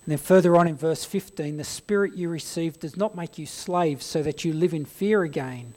And 0.05 0.13
then 0.13 0.19
further 0.19 0.57
on 0.57 0.69
in 0.69 0.77
verse 0.77 1.05
15, 1.05 1.57
the 1.57 1.65
Spirit 1.65 2.15
you 2.15 2.29
received 2.29 2.81
does 2.81 2.97
not 2.97 3.17
make 3.17 3.39
you 3.39 3.47
slaves 3.47 4.05
so 4.05 4.23
that 4.23 4.45
you 4.45 4.53
live 4.53 4.75
in 4.75 4.85
fear 4.85 5.23
again. 5.23 5.75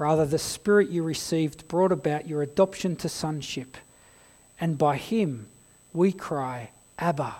Rather, 0.00 0.24
the 0.24 0.38
Spirit 0.38 0.88
you 0.88 1.02
received 1.02 1.68
brought 1.68 1.92
about 1.92 2.26
your 2.26 2.40
adoption 2.40 2.96
to 2.96 3.06
sonship. 3.06 3.76
And 4.58 4.78
by 4.78 4.96
him 4.96 5.48
we 5.92 6.10
cry, 6.10 6.70
Abba, 6.98 7.34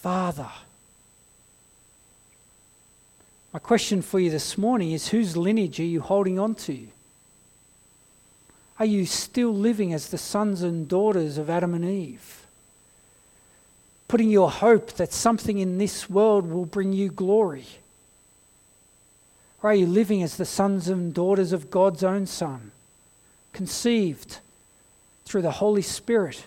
Father. 0.00 0.48
My 3.52 3.58
question 3.58 4.00
for 4.00 4.18
you 4.18 4.30
this 4.30 4.56
morning 4.56 4.92
is 4.92 5.08
whose 5.08 5.36
lineage 5.36 5.78
are 5.78 5.84
you 5.84 6.00
holding 6.00 6.38
on 6.38 6.54
to? 6.54 6.88
Are 8.78 8.86
you 8.86 9.04
still 9.04 9.54
living 9.54 9.92
as 9.92 10.08
the 10.08 10.16
sons 10.16 10.62
and 10.62 10.88
daughters 10.88 11.36
of 11.36 11.50
Adam 11.50 11.74
and 11.74 11.84
Eve? 11.84 12.46
Putting 14.08 14.30
your 14.30 14.50
hope 14.50 14.92
that 14.92 15.12
something 15.12 15.58
in 15.58 15.76
this 15.76 16.08
world 16.08 16.50
will 16.50 16.64
bring 16.64 16.94
you 16.94 17.10
glory? 17.10 17.66
Or 19.62 19.70
are 19.70 19.74
you 19.74 19.86
living 19.86 20.22
as 20.22 20.36
the 20.36 20.44
sons 20.44 20.88
and 20.88 21.14
daughters 21.14 21.52
of 21.52 21.70
God's 21.70 22.04
own 22.04 22.26
Son, 22.26 22.72
conceived 23.52 24.40
through 25.24 25.42
the 25.42 25.52
Holy 25.52 25.82
Spirit? 25.82 26.46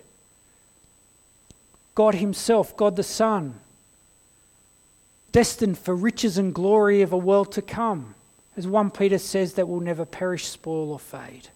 God 1.96 2.16
Himself, 2.16 2.78
God 2.78 2.96
the 2.96 3.04
Son, 3.04 3.60
destined 5.32 5.78
for 5.78 5.96
riches 5.96 6.38
and 6.38 6.54
glory 6.54 7.02
of 7.02 7.12
a 7.12 7.18
world 7.18 7.52
to 7.54 7.62
come, 7.62 8.16
as 8.56 8.68
1 8.68 8.92
Peter 8.92 9.18
says, 9.18 9.54
that 9.54 9.68
will 9.68 9.80
never 9.80 10.06
perish, 10.06 10.48
spoil, 10.48 10.92
or 10.92 11.00
fade. 11.00 11.50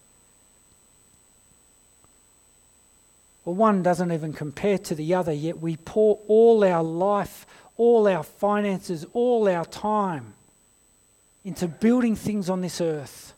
Well, 3.45 3.55
one 3.55 3.83
doesn't 3.83 4.11
even 4.11 4.33
compare 4.33 4.77
to 4.79 4.95
the 4.95 5.13
other, 5.13 5.33
yet 5.33 5.59
we 5.59 5.77
pour 5.77 6.19
all 6.27 6.63
our 6.63 6.83
life, 6.83 7.45
all 7.77 8.07
our 8.07 8.23
finances, 8.23 9.05
all 9.13 9.47
our 9.47 9.65
time 9.65 10.33
into 11.43 11.67
building 11.67 12.15
things 12.15 12.49
on 12.49 12.61
this 12.61 12.79
earth. 12.79 13.33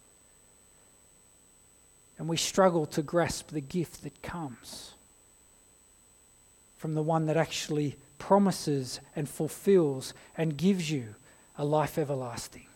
And 2.18 2.28
we 2.28 2.38
struggle 2.38 2.86
to 2.88 3.02
grasp 3.02 3.50
the 3.50 3.62
gift 3.62 4.04
that 4.04 4.22
comes 4.22 4.94
from 6.78 6.94
the 6.94 7.04
one 7.04 7.26
that 7.26 7.38
actually 7.38 7.98
promises 8.18 9.00
and 9.16 9.28
fulfills 9.28 10.14
and 10.38 10.58
gives 10.58 10.90
you 10.90 11.16
a 11.58 11.66
life 11.66 11.98
everlasting. 11.98 12.68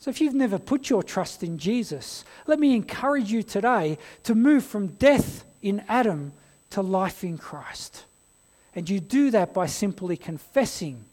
So, 0.00 0.10
if 0.10 0.20
you've 0.20 0.34
never 0.34 0.58
put 0.58 0.90
your 0.90 1.04
trust 1.04 1.44
in 1.44 1.58
Jesus, 1.58 2.24
let 2.48 2.58
me 2.58 2.74
encourage 2.74 3.30
you 3.30 3.44
today 3.44 3.98
to 4.24 4.34
move 4.34 4.64
from 4.64 4.88
death 4.88 5.44
in 5.62 5.84
Adam 5.88 6.32
to 6.70 6.82
life 6.82 7.22
in 7.22 7.38
Christ. 7.38 8.04
And 8.74 8.90
you 8.90 8.98
do 8.98 9.30
that 9.30 9.54
by 9.54 9.66
simply 9.66 10.16
confessing 10.16 11.04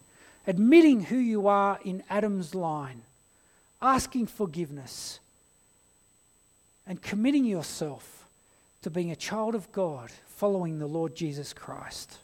admitting 0.49 1.03
who 1.03 1.15
you 1.15 1.47
are 1.47 1.77
in 1.85 2.01
Adam's 2.09 2.55
line, 2.55 3.03
asking 3.83 4.25
forgiveness, 4.25 5.19
and 6.87 6.99
committing 7.03 7.45
yourself 7.45 8.25
to 8.81 8.89
being 8.89 9.11
a 9.11 9.15
child 9.15 9.53
of 9.53 9.71
God, 9.71 10.09
following 10.25 10.79
the 10.79 10.87
Lord 10.87 11.15
Jesus 11.15 11.53
Christ. 11.53 12.17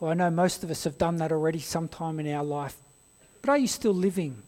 Well, 0.00 0.10
I 0.10 0.14
know 0.14 0.28
most 0.28 0.64
of 0.64 0.72
us 0.72 0.82
have 0.82 0.98
done 0.98 1.18
that 1.18 1.30
already 1.30 1.60
sometime 1.60 2.18
in 2.18 2.34
our 2.34 2.42
life, 2.42 2.76
but 3.40 3.50
are 3.50 3.58
you 3.58 3.68
still 3.68 3.94
living 3.94 4.42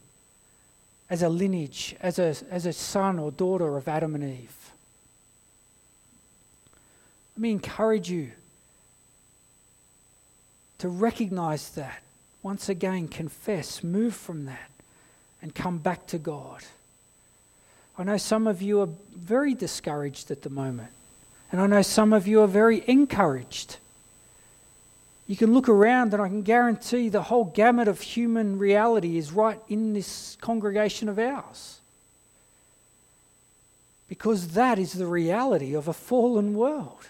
as 1.08 1.22
a 1.22 1.28
lineage, 1.28 1.94
as 2.00 2.18
a, 2.18 2.34
as 2.50 2.66
a 2.66 2.72
son 2.72 3.20
or 3.20 3.30
daughter 3.30 3.76
of 3.76 3.86
Adam 3.86 4.16
and 4.16 4.24
Eve? 4.24 4.72
Let 7.36 7.42
me 7.42 7.52
encourage 7.52 8.10
you 8.10 8.32
to 10.80 10.88
recognize 10.88 11.70
that. 11.70 12.02
Once 12.42 12.68
again, 12.68 13.06
confess, 13.06 13.84
move 13.84 14.14
from 14.14 14.46
that, 14.46 14.70
and 15.42 15.54
come 15.54 15.78
back 15.78 16.06
to 16.06 16.18
God. 16.18 16.62
I 17.98 18.04
know 18.04 18.16
some 18.16 18.46
of 18.46 18.62
you 18.62 18.80
are 18.80 18.88
very 19.14 19.54
discouraged 19.54 20.30
at 20.30 20.40
the 20.40 20.48
moment, 20.48 20.90
and 21.52 21.60
I 21.60 21.66
know 21.66 21.82
some 21.82 22.14
of 22.14 22.26
you 22.26 22.40
are 22.40 22.46
very 22.46 22.82
encouraged. 22.86 23.76
You 25.26 25.36
can 25.36 25.52
look 25.52 25.68
around, 25.68 26.14
and 26.14 26.22
I 26.22 26.28
can 26.28 26.42
guarantee 26.42 27.10
the 27.10 27.22
whole 27.22 27.44
gamut 27.44 27.88
of 27.88 28.00
human 28.00 28.58
reality 28.58 29.18
is 29.18 29.32
right 29.32 29.60
in 29.68 29.92
this 29.92 30.38
congregation 30.40 31.10
of 31.10 31.18
ours. 31.18 31.80
Because 34.08 34.48
that 34.48 34.78
is 34.78 34.94
the 34.94 35.06
reality 35.06 35.74
of 35.74 35.88
a 35.88 35.92
fallen 35.92 36.54
world. 36.54 37.06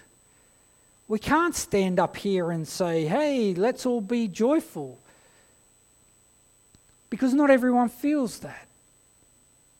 We 1.10 1.18
can't 1.18 1.56
stand 1.56 1.98
up 1.98 2.16
here 2.16 2.52
and 2.52 2.68
say, 2.68 3.04
hey, 3.04 3.52
let's 3.54 3.84
all 3.84 4.00
be 4.00 4.28
joyful. 4.28 4.96
Because 7.10 7.34
not 7.34 7.50
everyone 7.50 7.88
feels 7.88 8.38
that. 8.38 8.68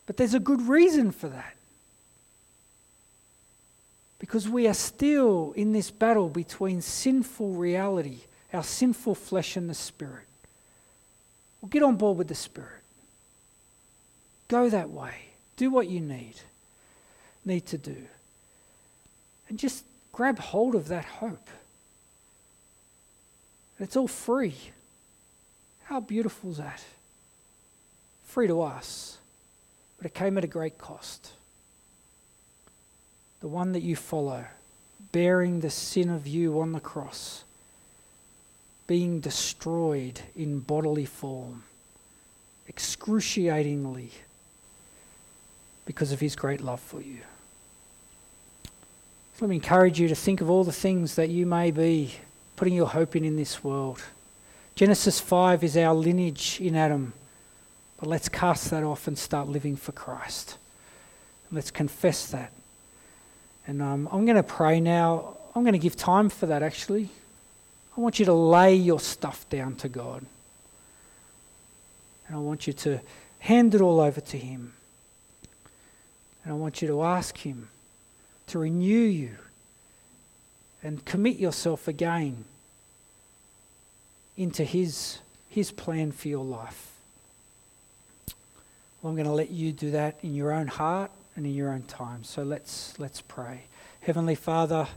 But 0.07 0.17
there's 0.17 0.35
a 0.35 0.41
good 0.41 0.61
reason 0.63 1.13
for 1.13 1.29
that. 1.29 1.55
Because 4.19 4.49
we 4.49 4.67
are 4.67 4.75
still 4.75 5.53
in 5.55 5.71
this 5.71 5.93
battle 5.93 6.29
between 6.29 6.81
sinful 6.81 7.53
reality, 7.53 8.23
our 8.53 8.65
sinful 8.65 9.15
flesh, 9.15 9.57
and 9.57 9.71
the 9.71 9.75
Spirit. 9.75 10.27
Well, 11.61 11.69
get 11.69 11.85
on 11.85 11.95
board 11.95 12.19
with 12.19 12.27
the 12.27 12.35
Spirit. 12.35 12.83
Go 14.49 14.69
that 14.69 14.91
way. 14.91 15.15
Do 15.57 15.71
what 15.71 15.87
you 15.87 16.01
need, 16.01 16.35
need 17.45 17.67
to 17.67 17.79
do. 17.79 18.09
And 19.49 19.61
just 19.61 19.85
grab 20.13 20.39
hold 20.39 20.75
of 20.75 20.89
that 20.89 21.05
hope 21.05 21.49
It's 23.79 23.97
all 23.97 24.09
free. 24.09 24.55
How 25.85 26.01
beautiful 26.01 26.51
is 26.51 26.59
that? 26.59 26.85
Free 28.25 28.47
to 28.47 28.63
us, 28.63 29.19
but 29.97 30.07
it 30.07 30.15
came 30.15 30.39
at 30.39 30.45
a 30.45 30.49
great 30.49 30.79
cost. 30.79 31.33
The 33.41 33.49
one 33.49 33.73
that 33.73 33.83
you 33.83 33.97
follow, 33.97 34.45
bearing 35.13 35.61
the 35.61 35.71
sin 35.71 36.11
of 36.11 36.27
you 36.27 36.61
on 36.61 36.73
the 36.73 36.81
cross, 36.81 37.45
being 38.87 39.21
destroyed 39.21 40.21
in 40.37 40.61
bodily 40.61 41.07
form, 41.07 41.63
excruciatingly, 42.69 44.11
because 45.87 46.13
of 46.13 46.21
his 46.21 46.37
great 46.37 46.61
love 46.61 46.81
for 46.81 47.01
you. 47.01 47.21
Let 49.41 49.49
me 49.49 49.57
encourage 49.57 49.99
you 49.99 50.07
to 50.09 50.15
think 50.15 50.43
of 50.43 50.51
all 50.51 50.65
the 50.65 50.73
things 50.73 51.15
that 51.15 51.31
you 51.31 51.47
may 51.47 51.71
be 51.71 52.13
putting 52.57 52.75
your 52.75 52.89
hope 52.89 53.17
in 53.17 53.25
in 53.25 53.37
this 53.37 53.65
world. 53.65 54.03
Genesis 54.75 55.19
5 55.19 55.65
is 55.65 55.79
our 55.79 55.95
lineage 55.95 56.61
in 56.61 56.77
Adam. 56.77 57.15
But 57.97 58.11
let's 58.11 58.29
cast 58.29 58.69
that 58.71 58.83
off 58.83 59.09
and 59.09 59.17
start 59.17 59.49
living 59.49 59.77
for 59.77 59.93
Christ. 59.93 60.59
Let's 61.51 61.71
confess 61.71 62.27
that. 62.33 62.53
And 63.67 63.81
um, 63.81 64.11
I'm 64.13 64.27
going 64.27 64.37
to 64.37 64.43
pray 64.43 64.79
now. 64.79 65.39
I'm 65.55 65.63
going 65.63 65.73
to 65.73 65.79
give 65.79 65.97
time 65.97 66.29
for 66.29 66.45
that 66.45 66.63
actually. 66.63 67.09
I 67.97 68.01
want 68.03 68.19
you 68.19 68.27
to 68.27 68.35
lay 68.35 68.75
your 68.75 69.01
stuff 69.01 69.49
down 69.49 69.75
to 69.77 69.89
God. 69.89 70.23
And 72.27 72.37
I 72.37 72.41
want 72.41 72.67
you 72.67 72.75
to 72.75 73.01
hand 73.39 73.75
it 73.75 73.81
all 73.81 74.01
over 74.01 74.21
to 74.21 74.37
Him. 74.37 74.75
And 76.45 76.53
I 76.53 76.57
want 76.57 76.83
you 76.83 76.89
to 76.89 77.03
ask 77.05 77.39
Him 77.39 77.71
to 78.51 78.59
renew 78.59 78.99
you 78.99 79.37
and 80.83 81.05
commit 81.05 81.39
yourself 81.39 81.89
again 81.89 82.45
into 84.37 84.65
His, 84.65 85.19
his 85.49 85.71
plan 85.71 86.13
for 86.13 86.29
your 86.29 86.45
life. 86.45 86.93
Well, 89.03 89.11
I'm 89.11 89.17
going 89.17 89.27
to 89.27 89.33
let 89.33 89.51
you 89.51 89.73
do 89.73 89.93
that 89.93 90.19
in 90.23 90.35
your 90.35 90.53
own 90.53 90.67
heart 90.67 91.11
and 91.37 91.47
in 91.47 91.55
your 91.55 91.71
own 91.71 91.83
time. 91.83 92.25
So 92.25 92.43
let's, 92.43 92.99
let's 92.99 93.21
pray. 93.21 93.63
Heavenly 94.01 94.35
Father, 94.35 94.89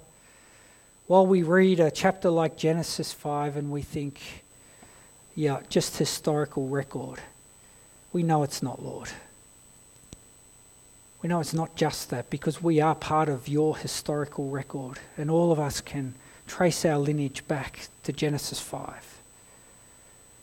while 1.08 1.28
we 1.28 1.44
read 1.44 1.80
a 1.80 1.92
chapter 1.92 2.30
like 2.30 2.58
Genesis 2.58 3.14
5 3.14 3.58
and 3.58 3.72
we 3.72 3.82
think, 3.82 4.44
yeah, 5.36 5.60
just 5.70 5.98
historical 5.98 6.68
record, 6.68 7.20
we 8.12 8.24
know 8.24 8.44
it's 8.44 8.64
not, 8.64 8.82
Lord. 8.82 9.10
We 11.24 11.30
know 11.30 11.40
it's 11.40 11.54
not 11.54 11.78
just 11.78 12.10
that 12.10 12.30
because 12.30 12.62
we 12.62 12.82
are 12.82 12.94
part 12.94 13.30
of 13.30 13.48
your 13.48 13.78
historical 13.78 14.50
record, 14.50 15.00
and 15.18 15.32
all 15.32 15.54
of 15.54 15.60
us 15.60 15.80
can 15.80 16.16
trace 16.48 16.84
our 16.84 17.00
lineage 17.00 17.48
back 17.48 17.88
to 18.04 18.12
Genesis 18.12 18.60
5. 18.60 19.22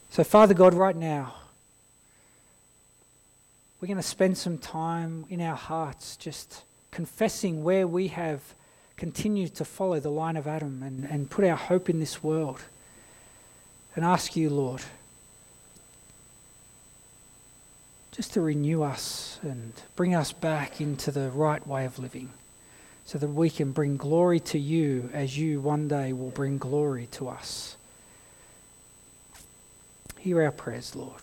So, 0.09 0.25
Father 0.25 0.55
God, 0.55 0.73
right 0.73 0.97
now, 0.97 1.35
we're 3.79 3.89
going 3.89 3.99
to 3.99 4.03
spend 4.03 4.39
some 4.39 4.57
time 4.57 5.27
in 5.29 5.43
our 5.43 5.55
hearts 5.55 6.17
just 6.17 6.65
confessing 6.91 7.63
where 7.63 7.87
we 7.87 8.09
have 8.09 8.41
continued 8.97 9.55
to 9.57 9.67
follow 9.67 10.01
the 10.01 10.11
line 10.11 10.39
of 10.39 10.47
Adam 10.47 10.83
and, 10.83 11.05
and 11.05 11.29
put 11.29 11.45
our 11.45 11.57
hope 11.57 11.91
in 11.91 12.01
this 12.01 12.23
world. 12.23 12.63
And 13.95 14.05
ask 14.05 14.35
you, 14.35 14.49
Lord, 14.49 14.81
just 18.21 18.35
to 18.35 18.43
renew 18.43 18.83
us 18.83 19.41
and 19.41 19.73
bring 19.97 20.15
us 20.15 20.31
back 20.31 20.79
into 20.79 21.11
the 21.11 21.31
right 21.31 21.67
way 21.67 21.87
of 21.87 21.99
living 21.99 22.29
so 23.07 23.17
that 23.17 23.29
we 23.29 23.49
can 23.49 23.73
bring 23.73 23.97
glory 23.97 24.39
to 24.39 24.59
you 24.59 25.09
as 25.15 25.39
you 25.39 25.59
one 25.59 25.89
day 25.89 26.13
will 26.13 26.29
bring 26.29 26.59
glory 26.59 27.09
to 27.11 27.27
us. 27.27 27.79
Hear 30.19 30.43
our 30.43 30.51
prayers, 30.51 30.95
Lord. 30.95 31.23